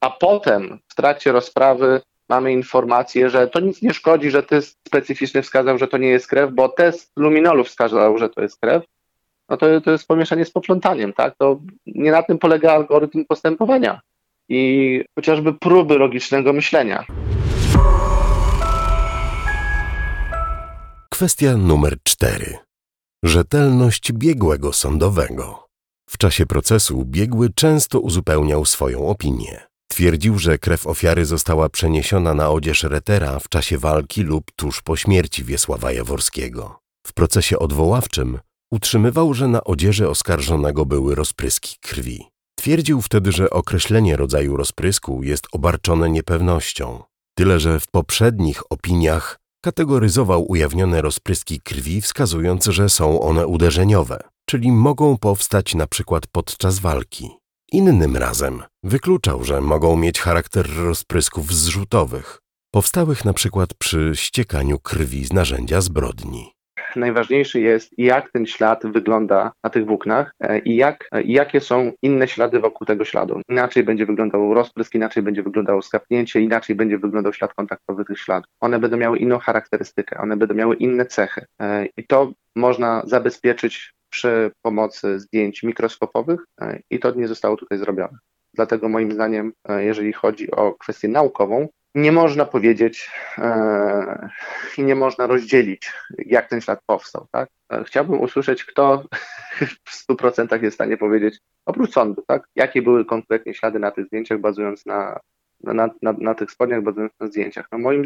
a 0.00 0.10
potem 0.10 0.78
w 0.88 0.94
trakcie 0.94 1.32
rozprawy 1.32 2.00
mamy 2.28 2.52
informację, 2.52 3.30
że 3.30 3.48
to 3.48 3.60
nic 3.60 3.82
nie 3.82 3.94
szkodzi, 3.94 4.30
że 4.30 4.42
test 4.42 4.78
specyficzny 4.86 5.42
wskazał, 5.42 5.78
że 5.78 5.88
to 5.88 5.96
nie 5.98 6.08
jest 6.08 6.26
krew, 6.26 6.50
bo 6.52 6.68
test 6.68 7.12
luminolu 7.16 7.64
wskazał, 7.64 8.18
że 8.18 8.28
to 8.28 8.42
jest 8.42 8.60
krew, 8.60 8.82
no 9.48 9.56
to, 9.56 9.80
to 9.80 9.90
jest 9.90 10.08
pomieszanie 10.08 10.44
z 10.44 10.50
poplątaniem, 10.50 11.12
tak? 11.12 11.34
To 11.38 11.60
nie 11.86 12.10
na 12.10 12.22
tym 12.22 12.38
polega 12.38 12.72
algorytm 12.72 13.24
postępowania 13.24 14.00
i 14.48 15.04
chociażby 15.14 15.54
próby 15.54 15.98
logicznego 15.98 16.52
myślenia. 16.52 17.04
Kwestia 21.10 21.56
numer 21.56 21.96
cztery. 22.02 22.56
Rzetelność 23.22 24.12
biegłego 24.12 24.72
sądowego. 24.72 25.68
W 26.10 26.18
czasie 26.18 26.46
procesu 26.46 27.04
biegły 27.04 27.50
często 27.54 28.00
uzupełniał 28.00 28.64
swoją 28.64 29.08
opinię. 29.08 29.67
Twierdził, 29.88 30.38
że 30.38 30.58
krew 30.58 30.86
ofiary 30.86 31.24
została 31.24 31.68
przeniesiona 31.68 32.34
na 32.34 32.50
odzież 32.50 32.82
retera 32.82 33.38
w 33.38 33.48
czasie 33.48 33.78
walki 33.78 34.22
lub 34.22 34.52
tuż 34.56 34.82
po 34.82 34.96
śmierci 34.96 35.44
Wiesława 35.44 35.92
Jaworskiego. 35.92 36.78
W 37.06 37.12
procesie 37.12 37.58
odwoławczym 37.58 38.38
utrzymywał, 38.72 39.34
że 39.34 39.48
na 39.48 39.64
odzieży 39.64 40.08
oskarżonego 40.08 40.84
były 40.86 41.14
rozpryski 41.14 41.76
krwi. 41.80 42.26
Twierdził 42.58 43.02
wtedy, 43.02 43.32
że 43.32 43.50
określenie 43.50 44.16
rodzaju 44.16 44.56
rozprysku 44.56 45.22
jest 45.22 45.46
obarczone 45.52 46.10
niepewnością. 46.10 47.02
Tyle, 47.34 47.60
że 47.60 47.80
w 47.80 47.86
poprzednich 47.86 48.72
opiniach 48.72 49.38
kategoryzował 49.64 50.50
ujawnione 50.50 51.02
rozpryski 51.02 51.60
krwi, 51.60 52.00
wskazując, 52.00 52.64
że 52.64 52.88
są 52.88 53.20
one 53.20 53.46
uderzeniowe, 53.46 54.18
czyli 54.46 54.72
mogą 54.72 55.18
powstać 55.18 55.74
na 55.74 55.86
przykład 55.86 56.26
podczas 56.26 56.78
walki. 56.78 57.30
Innym 57.72 58.16
razem 58.16 58.62
wykluczał, 58.82 59.44
że 59.44 59.60
mogą 59.60 59.96
mieć 59.96 60.20
charakter 60.20 60.66
rozprysków 60.76 61.52
zrzutowych, 61.52 62.38
powstałych 62.70 63.24
na 63.24 63.32
przykład 63.32 63.74
przy 63.74 64.12
ściekaniu 64.14 64.78
krwi 64.78 65.24
z 65.24 65.32
narzędzia 65.32 65.80
zbrodni. 65.80 66.52
Najważniejszy 66.96 67.60
jest, 67.60 67.98
jak 67.98 68.32
ten 68.32 68.46
ślad 68.46 68.82
wygląda 68.84 69.52
na 69.64 69.70
tych 69.70 69.86
włóknach 69.86 70.32
e, 70.40 70.58
i 70.58 70.76
jak, 70.76 71.08
e, 71.12 71.22
jakie 71.22 71.60
są 71.60 71.92
inne 72.02 72.28
ślady 72.28 72.60
wokół 72.60 72.86
tego 72.86 73.04
śladu. 73.04 73.40
Inaczej 73.48 73.84
będzie 73.84 74.06
wyglądał 74.06 74.54
rozprysk, 74.54 74.94
inaczej 74.94 75.22
będzie 75.22 75.42
wyglądało 75.42 75.82
skapnięcie, 75.82 76.40
inaczej 76.40 76.76
będzie 76.76 76.98
wyglądał 76.98 77.32
ślad 77.32 77.54
kontaktowy 77.54 78.04
tych 78.04 78.18
śladów. 78.18 78.50
One 78.60 78.78
będą 78.78 78.96
miały 78.96 79.18
inną 79.18 79.38
charakterystykę, 79.38 80.18
one 80.18 80.36
będą 80.36 80.54
miały 80.54 80.76
inne 80.76 81.06
cechy. 81.06 81.46
E, 81.60 81.86
I 81.96 82.06
to 82.06 82.32
można 82.56 83.02
zabezpieczyć 83.06 83.94
przy 84.10 84.50
pomocy 84.62 85.20
zdjęć 85.20 85.62
mikroskopowych 85.62 86.40
e, 86.60 86.80
i 86.90 86.98
to 86.98 87.10
nie 87.10 87.28
zostało 87.28 87.56
tutaj 87.56 87.78
zrobione. 87.78 88.18
Dlatego 88.54 88.88
moim 88.88 89.12
zdaniem, 89.12 89.52
e, 89.68 89.84
jeżeli 89.84 90.12
chodzi 90.12 90.50
o 90.50 90.72
kwestię 90.72 91.08
naukową, 91.08 91.68
nie 91.94 92.12
można 92.12 92.44
powiedzieć 92.44 93.10
e, 93.38 94.28
i 94.78 94.82
nie 94.82 94.94
można 94.94 95.26
rozdzielić, 95.26 95.92
jak 96.18 96.48
ten 96.48 96.60
ślad 96.60 96.80
powstał. 96.86 97.26
Tak? 97.30 97.48
Chciałbym 97.84 98.20
usłyszeć, 98.20 98.64
kto 98.64 99.04
w 99.88 100.10
100% 100.10 100.62
jest 100.62 100.74
w 100.74 100.78
stanie 100.78 100.96
powiedzieć, 100.96 101.38
oprócz 101.66 101.92
sądu, 101.92 102.24
tak? 102.26 102.48
jakie 102.56 102.82
były 102.82 103.04
konkretnie 103.04 103.54
ślady 103.54 103.78
na 103.78 103.90
tych 103.90 104.06
zdjęciach, 104.06 104.40
bazując 104.40 104.86
na, 104.86 105.20
na, 105.62 105.90
na, 106.02 106.12
na 106.12 106.34
tych 106.34 106.50
spodniach, 106.50 106.82
bazując 106.82 107.12
na 107.20 107.26
zdjęciach. 107.26 107.68
No 107.72 107.78
moim, 107.78 108.04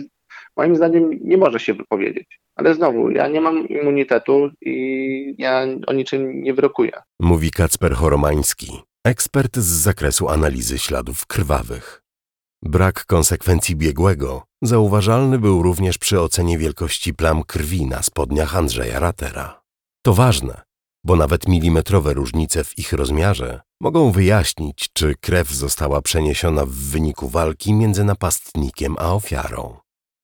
moim 0.57 0.77
zdaniem 0.77 1.11
nie 1.21 1.37
może 1.37 1.61
się 1.61 1.75
wypowiedzieć. 1.75 2.42
Ale 2.55 2.75
znowu, 2.75 3.11
ja 3.11 3.29
nie 3.29 3.41
mam 3.41 3.69
immunitetu 3.69 4.51
i 4.61 5.35
ja 5.39 5.67
o 5.87 5.93
niczym 5.93 6.43
nie 6.43 6.55
wyrokuję. 6.55 6.93
Mówi 7.21 7.51
Kacper 7.51 7.95
Choromański, 7.95 8.83
ekspert 9.07 9.57
z 9.57 9.83
zakresu 9.83 10.29
analizy 10.29 10.79
śladów 10.79 11.27
krwawych. 11.27 12.03
Brak 12.63 13.05
konsekwencji 13.07 13.77
biegłego 13.77 14.43
zauważalny 14.63 15.39
był 15.39 15.63
również 15.63 15.99
przy 15.99 16.21
ocenie 16.21 16.59
wielkości 16.59 17.15
plam 17.15 17.43
krwi 17.45 17.87
na 17.87 18.03
spodniach 18.03 18.57
Andrzeja 18.57 19.01
Ratera. 19.01 19.63
To 20.05 20.15
ważne, 20.15 20.63
bo 21.05 21.17
nawet 21.17 21.49
milimetrowe 21.49 22.15
różnice 22.15 22.65
w 22.65 22.79
ich 22.79 22.93
rozmiarze 22.93 23.61
mogą 23.81 24.11
wyjaśnić, 24.11 24.89
czy 24.93 25.15
krew 25.21 25.51
została 25.51 26.03
przeniesiona 26.03 26.67
w 26.67 26.71
wyniku 26.71 27.29
walki 27.29 27.75
między 27.75 28.05
napastnikiem 28.05 28.97
a 28.99 29.15
ofiarą. 29.15 29.82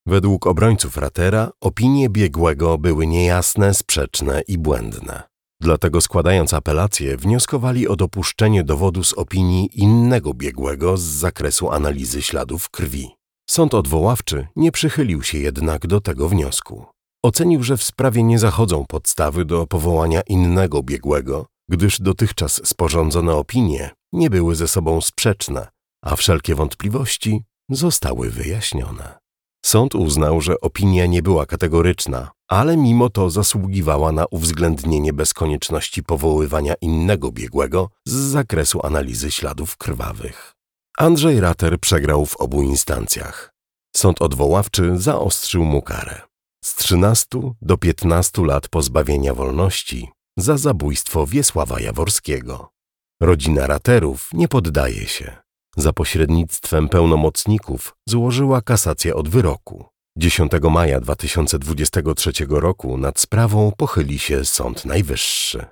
Według 0.09 0.47
obrońców 0.47 0.97
Ratera 0.97 1.51
opinie 1.61 2.09
biegłego 2.09 2.79
były 2.79 3.07
niejasne, 3.07 3.75
sprzeczne 3.75 4.43
i 4.49 4.59
błędne. 4.59 5.23
Dlatego 5.61 6.01
składając 6.01 6.55
apelację 6.55 7.17
wnioskowali 7.17 7.89
o 7.89 7.97
dopuszczenie 7.97 8.65
dowodu 8.65 9.05
z 9.05 9.13
opinii 9.13 9.81
innego 9.81 10.35
biegłego 10.35 10.97
z 10.97 11.03
zakresu 11.03 11.71
analizy 11.71 12.23
śladów 12.23 12.71
krwi. 12.71 13.09
Sąd 13.51 13.75
odwoławczy 13.75 14.47
nie 14.57 14.73
przychylił 14.73 15.23
się 15.23 15.39
jednak 15.39 15.87
do 15.87 16.01
tego 16.01 16.29
wniosku. 16.29 16.87
Ocenił, 17.25 17.63
że 17.63 17.77
w 17.77 17.83
sprawie 17.83 18.23
nie 18.23 18.39
zachodzą 18.39 18.85
podstawy 18.89 19.45
do 19.45 19.67
powołania 19.67 20.21
innego 20.29 20.83
biegłego, 20.83 21.47
gdyż 21.71 22.01
dotychczas 22.01 22.61
sporządzone 22.65 23.33
opinie 23.33 23.91
nie 24.13 24.31
były 24.31 24.55
ze 24.55 24.69
sobą 24.69 25.01
sprzeczne, 25.01 25.69
a 26.05 26.17
wszelkie 26.17 26.55
wątpliwości 26.55 27.45
zostały 27.71 28.31
wyjaśnione. 28.31 29.28
Sąd 29.69 29.95
uznał, 29.95 30.41
że 30.41 30.61
opinia 30.61 31.07
nie 31.07 31.23
była 31.23 31.47
kategoryczna, 31.47 32.31
ale 32.49 32.77
mimo 32.77 33.11
to 33.11 33.31
zasługiwała 33.31 34.13
na 34.13 34.27
uwzględnienie 34.27 35.13
bez 35.13 35.35
konieczności 35.35 36.03
powoływania 36.03 36.75
innego 36.81 37.33
biegłego 37.33 37.91
z 38.07 38.13
zakresu 38.13 38.87
analizy 38.87 39.31
śladów 39.31 39.77
krwawych. 39.77 40.55
Andrzej 40.99 41.41
Rater 41.41 41.81
przegrał 41.81 42.27
w 42.27 42.37
obu 42.37 42.63
instancjach. 42.63 43.55
Sąd 43.97 44.23
odwoławczy 44.23 44.93
zaostrzył 44.97 45.65
mu 45.65 45.83
karę 45.83 46.21
z 46.65 46.75
13 46.75 47.27
do 47.63 47.79
15 47.79 48.45
lat 48.45 48.69
pozbawienia 48.69 49.35
wolności 49.35 50.09
za 50.39 50.57
zabójstwo 50.57 51.27
Wiesława 51.27 51.81
Jaworskiego. 51.81 52.69
Rodzina 53.23 53.67
Raterów 53.67 54.31
nie 54.33 54.49
poddaje 54.49 55.07
się. 55.07 55.48
Za 55.79 55.93
pośrednictwem 55.93 56.89
pełnomocników 56.89 57.97
złożyła 58.09 58.63
kasację 58.63 59.15
od 59.15 59.29
wyroku. 59.29 59.85
10 60.17 60.53
maja 60.71 61.01
2023 61.01 62.33
roku 62.49 62.97
nad 62.97 63.21
sprawą 63.21 63.73
pochyli 63.77 64.19
się 64.19 64.45
Sąd 64.45 64.85
Najwyższy. 64.85 65.65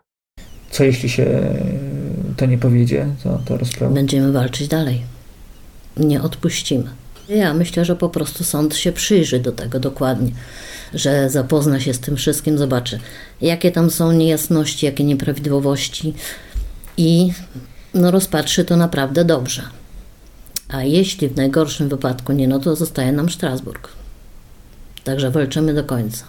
Co 0.70 0.84
jeśli 0.84 1.08
się 1.08 1.54
to 2.36 2.46
nie 2.46 2.58
powiedzie, 2.58 3.06
to, 3.22 3.38
to 3.44 3.56
rozprawa? 3.56 3.94
Będziemy 3.94 4.32
walczyć 4.32 4.68
dalej. 4.68 5.02
Nie 5.96 6.22
odpuścimy. 6.22 6.90
Ja 7.28 7.54
myślę, 7.54 7.84
że 7.84 7.96
po 7.96 8.08
prostu 8.08 8.44
sąd 8.44 8.76
się 8.76 8.92
przyjrzy 8.92 9.40
do 9.40 9.52
tego 9.52 9.80
dokładnie, 9.80 10.32
że 10.94 11.30
zapozna 11.30 11.80
się 11.80 11.94
z 11.94 12.00
tym 12.00 12.16
wszystkim, 12.16 12.58
zobaczy, 12.58 13.00
jakie 13.40 13.72
tam 13.72 13.90
są 13.90 14.12
niejasności, 14.12 14.86
jakie 14.86 15.04
nieprawidłowości 15.04 16.14
i 16.96 17.32
no, 17.94 18.10
rozpatrzy 18.10 18.64
to 18.64 18.76
naprawdę 18.76 19.24
dobrze. 19.24 19.62
A 20.68 20.82
jeśli 20.82 21.28
w 21.28 21.36
najgorszym 21.36 21.88
wypadku 21.88 22.32
nie, 22.32 22.48
no 22.48 22.58
to 22.58 22.76
zostaje 22.76 23.12
nam 23.12 23.30
Strasburg. 23.30 23.88
Także 25.04 25.30
walczymy 25.30 25.74
do 25.74 25.84
końca. 25.84 26.24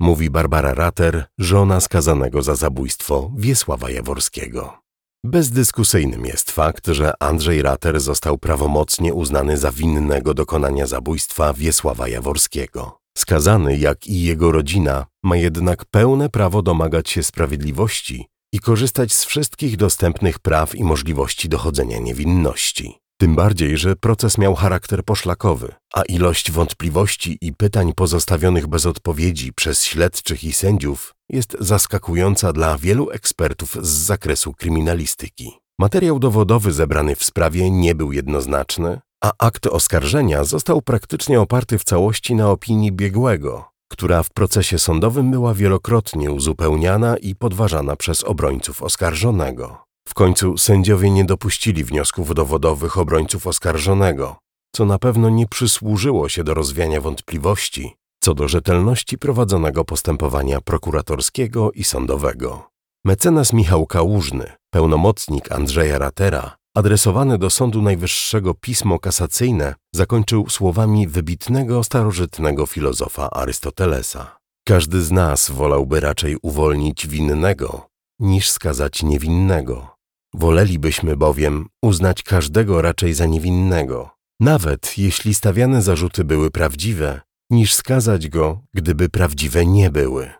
Mówi 0.00 0.30
Barbara 0.30 0.74
Rater, 0.74 1.24
żona 1.38 1.80
skazanego 1.80 2.42
za 2.42 2.54
zabójstwo 2.54 3.32
Wiesława 3.36 3.90
Jaworskiego. 3.90 4.78
Bezdyskusyjnym 5.24 6.26
jest 6.26 6.50
fakt, 6.50 6.86
że 6.86 7.12
Andrzej 7.20 7.62
Rater 7.62 8.00
został 8.00 8.38
prawomocnie 8.38 9.14
uznany 9.14 9.58
za 9.58 9.72
winnego 9.72 10.34
dokonania 10.34 10.86
zabójstwa 10.86 11.52
Wiesława 11.52 12.08
Jaworskiego. 12.08 12.98
Skazany, 13.18 13.78
jak 13.78 14.06
i 14.06 14.22
jego 14.22 14.52
rodzina, 14.52 15.06
ma 15.24 15.36
jednak 15.36 15.84
pełne 15.84 16.28
prawo 16.28 16.62
domagać 16.62 17.10
się 17.10 17.22
sprawiedliwości 17.22 18.26
i 18.52 18.58
korzystać 18.58 19.12
z 19.12 19.24
wszystkich 19.24 19.76
dostępnych 19.76 20.38
praw 20.38 20.74
i 20.74 20.84
możliwości 20.84 21.48
dochodzenia 21.48 21.98
niewinności. 21.98 22.98
Tym 23.18 23.34
bardziej, 23.34 23.78
że 23.78 23.96
proces 23.96 24.38
miał 24.38 24.54
charakter 24.54 25.04
poszlakowy, 25.04 25.74
a 25.94 26.02
ilość 26.02 26.50
wątpliwości 26.50 27.38
i 27.40 27.52
pytań 27.52 27.92
pozostawionych 27.92 28.66
bez 28.66 28.86
odpowiedzi 28.86 29.52
przez 29.52 29.84
śledczych 29.84 30.44
i 30.44 30.52
sędziów 30.52 31.14
jest 31.28 31.56
zaskakująca 31.60 32.52
dla 32.52 32.78
wielu 32.78 33.10
ekspertów 33.10 33.76
z 33.82 33.88
zakresu 33.88 34.52
kryminalistyki. 34.52 35.52
Materiał 35.78 36.18
dowodowy 36.18 36.72
zebrany 36.72 37.16
w 37.16 37.24
sprawie 37.24 37.70
nie 37.70 37.94
był 37.94 38.12
jednoznaczny, 38.12 39.00
a 39.24 39.32
akt 39.38 39.66
oskarżenia 39.66 40.44
został 40.44 40.82
praktycznie 40.82 41.40
oparty 41.40 41.78
w 41.78 41.84
całości 41.84 42.34
na 42.34 42.50
opinii 42.50 42.92
biegłego, 42.92 43.64
która 43.88 44.22
w 44.22 44.30
procesie 44.30 44.78
sądowym 44.78 45.30
była 45.30 45.54
wielokrotnie 45.54 46.30
uzupełniana 46.30 47.16
i 47.16 47.34
podważana 47.34 47.96
przez 47.96 48.24
obrońców 48.24 48.82
oskarżonego. 48.82 49.85
W 50.08 50.14
końcu 50.14 50.58
sędziowie 50.58 51.10
nie 51.10 51.24
dopuścili 51.24 51.84
wniosków 51.84 52.34
dowodowych 52.34 52.98
obrońców 52.98 53.46
oskarżonego, 53.46 54.36
co 54.74 54.84
na 54.84 54.98
pewno 54.98 55.30
nie 55.30 55.46
przysłużyło 55.46 56.28
się 56.28 56.44
do 56.44 56.54
rozwiania 56.54 57.00
wątpliwości 57.00 57.96
co 58.26 58.34
do 58.34 58.48
rzetelności 58.48 59.18
prowadzonego 59.18 59.84
postępowania 59.84 60.60
prokuratorskiego 60.60 61.72
i 61.72 61.84
sądowego. 61.84 62.70
Mecenas 63.04 63.52
Michał 63.52 63.86
Kałużny, 63.86 64.52
pełnomocnik 64.70 65.52
Andrzeja 65.52 65.98
Ratera, 65.98 66.56
adresowany 66.76 67.38
do 67.38 67.50
Sądu 67.50 67.82
Najwyższego 67.82 68.54
pismo 68.54 68.98
kasacyjne 68.98 69.74
zakończył 69.94 70.48
słowami 70.48 71.08
wybitnego 71.08 71.84
starożytnego 71.84 72.66
filozofa 72.66 73.30
Arystotelesa. 73.30 74.36
Każdy 74.64 75.02
z 75.02 75.12
nas 75.12 75.50
wolałby 75.50 76.00
raczej 76.00 76.36
uwolnić 76.42 77.06
winnego, 77.06 77.86
niż 78.20 78.50
skazać 78.50 79.02
niewinnego. 79.02 79.95
Wolelibyśmy 80.38 81.16
bowiem 81.16 81.68
uznać 81.82 82.22
każdego 82.22 82.82
raczej 82.82 83.14
za 83.14 83.26
niewinnego, 83.26 84.10
nawet 84.40 84.98
jeśli 84.98 85.34
stawiane 85.34 85.82
zarzuty 85.82 86.24
były 86.24 86.50
prawdziwe, 86.50 87.20
niż 87.50 87.74
skazać 87.74 88.28
go, 88.28 88.60
gdyby 88.74 89.08
prawdziwe 89.08 89.66
nie 89.66 89.90
były. 89.90 90.30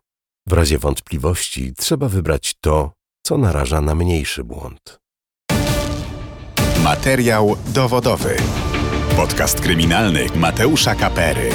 W 0.48 0.52
razie 0.52 0.78
wątpliwości 0.78 1.74
trzeba 1.74 2.08
wybrać 2.08 2.54
to, 2.60 2.92
co 3.26 3.38
naraża 3.38 3.80
na 3.80 3.94
mniejszy 3.94 4.44
błąd. 4.44 5.00
Materiał 6.84 7.56
dowodowy. 7.66 8.36
Podcast 9.16 9.60
kryminalny 9.60 10.26
Mateusza 10.34 10.94
Kapery. 10.94 11.50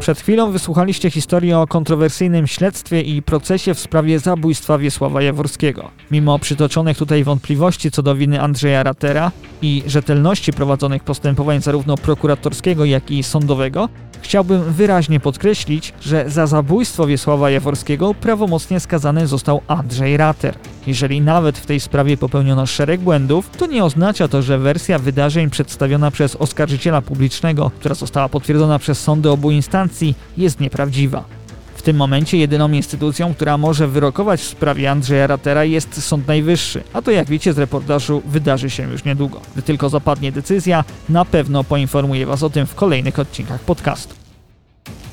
Przed 0.00 0.20
chwilą 0.20 0.52
wysłuchaliście 0.52 1.10
historii 1.10 1.52
o 1.52 1.66
kontrowersyjnym 1.66 2.46
śledztwie 2.46 3.00
i 3.00 3.22
procesie 3.22 3.74
w 3.74 3.80
sprawie 3.80 4.18
zabójstwa 4.18 4.78
Wiesława 4.78 5.22
Jaworskiego. 5.22 5.90
Mimo 6.10 6.38
przytoczonych 6.38 6.98
tutaj 6.98 7.24
wątpliwości 7.24 7.90
co 7.90 8.02
do 8.02 8.14
winy 8.14 8.40
Andrzeja 8.40 8.82
Ratera 8.82 9.32
i 9.62 9.82
rzetelności 9.86 10.52
prowadzonych 10.52 11.04
postępowań 11.04 11.62
zarówno 11.62 11.96
prokuratorskiego, 11.96 12.84
jak 12.84 13.10
i 13.10 13.22
sądowego, 13.22 13.88
Chciałbym 14.22 14.72
wyraźnie 14.72 15.20
podkreślić, 15.20 15.92
że 16.00 16.30
za 16.30 16.46
zabójstwo 16.46 17.06
Wiesława 17.06 17.50
Jaworskiego 17.50 18.14
prawomocnie 18.14 18.80
skazany 18.80 19.26
został 19.26 19.60
Andrzej 19.66 20.16
Rater. 20.16 20.54
Jeżeli 20.86 21.20
nawet 21.20 21.58
w 21.58 21.66
tej 21.66 21.80
sprawie 21.80 22.16
popełniono 22.16 22.66
szereg 22.66 23.00
błędów, 23.00 23.50
to 23.58 23.66
nie 23.66 23.84
oznacza 23.84 24.28
to, 24.28 24.42
że 24.42 24.58
wersja 24.58 24.98
wydarzeń 24.98 25.50
przedstawiona 25.50 26.10
przez 26.10 26.36
oskarżyciela 26.36 27.02
publicznego, 27.02 27.70
która 27.78 27.94
została 27.94 28.28
potwierdzona 28.28 28.78
przez 28.78 29.00
sądy 29.00 29.30
obu 29.30 29.50
instancji, 29.50 30.14
jest 30.36 30.60
nieprawdziwa. 30.60 31.39
W 31.80 31.82
tym 31.82 31.96
momencie 31.96 32.38
jedyną 32.38 32.72
instytucją, 32.72 33.34
która 33.34 33.58
może 33.58 33.88
wyrokować 33.88 34.40
w 34.40 34.46
sprawie 34.48 34.90
Andrzeja 34.90 35.26
Ratera 35.26 35.64
jest 35.64 36.02
Sąd 36.02 36.26
Najwyższy, 36.26 36.82
a 36.92 37.02
to 37.02 37.10
jak 37.10 37.28
wiecie 37.28 37.52
z 37.52 37.58
reportażu 37.58 38.22
wydarzy 38.26 38.70
się 38.70 38.90
już 38.90 39.04
niedługo. 39.04 39.40
Gdy 39.52 39.62
tylko 39.62 39.88
zapadnie 39.88 40.32
decyzja, 40.32 40.84
na 41.08 41.24
pewno 41.24 41.64
poinformuję 41.64 42.26
Was 42.26 42.42
o 42.42 42.50
tym 42.50 42.66
w 42.66 42.74
kolejnych 42.74 43.18
odcinkach 43.18 43.60
podcastu. 43.60 44.14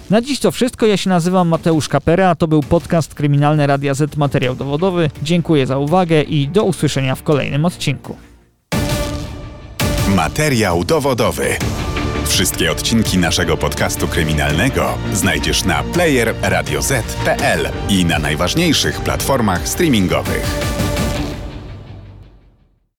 Na 0.09 0.21
dziś 0.21 0.39
to 0.39 0.51
wszystko. 0.51 0.85
Ja 0.85 0.97
się 0.97 1.09
nazywam 1.09 1.47
Mateusz 1.47 1.89
Kapera, 1.89 2.35
to 2.35 2.47
był 2.47 2.63
podcast 2.63 3.13
Kryminalny 3.13 3.67
Radia 3.67 3.93
Z 3.93 4.17
Materiał 4.17 4.55
Dowodowy. 4.55 5.09
Dziękuję 5.23 5.67
za 5.67 5.77
uwagę 5.77 6.21
i 6.21 6.47
do 6.47 6.63
usłyszenia 6.63 7.15
w 7.15 7.23
kolejnym 7.23 7.65
odcinku. 7.65 8.15
Materiał 10.15 10.83
dowodowy. 10.83 11.57
Wszystkie 12.29 12.71
odcinki 12.71 13.17
naszego 13.17 13.57
podcastu 13.57 14.07
kryminalnego 14.07 14.97
znajdziesz 15.13 15.63
na 15.63 15.83
player 15.83 16.35
radioz.pl 16.41 17.69
i 17.89 18.05
na 18.05 18.19
najważniejszych 18.19 19.01
platformach 19.01 19.67
streamingowych. 19.67 20.76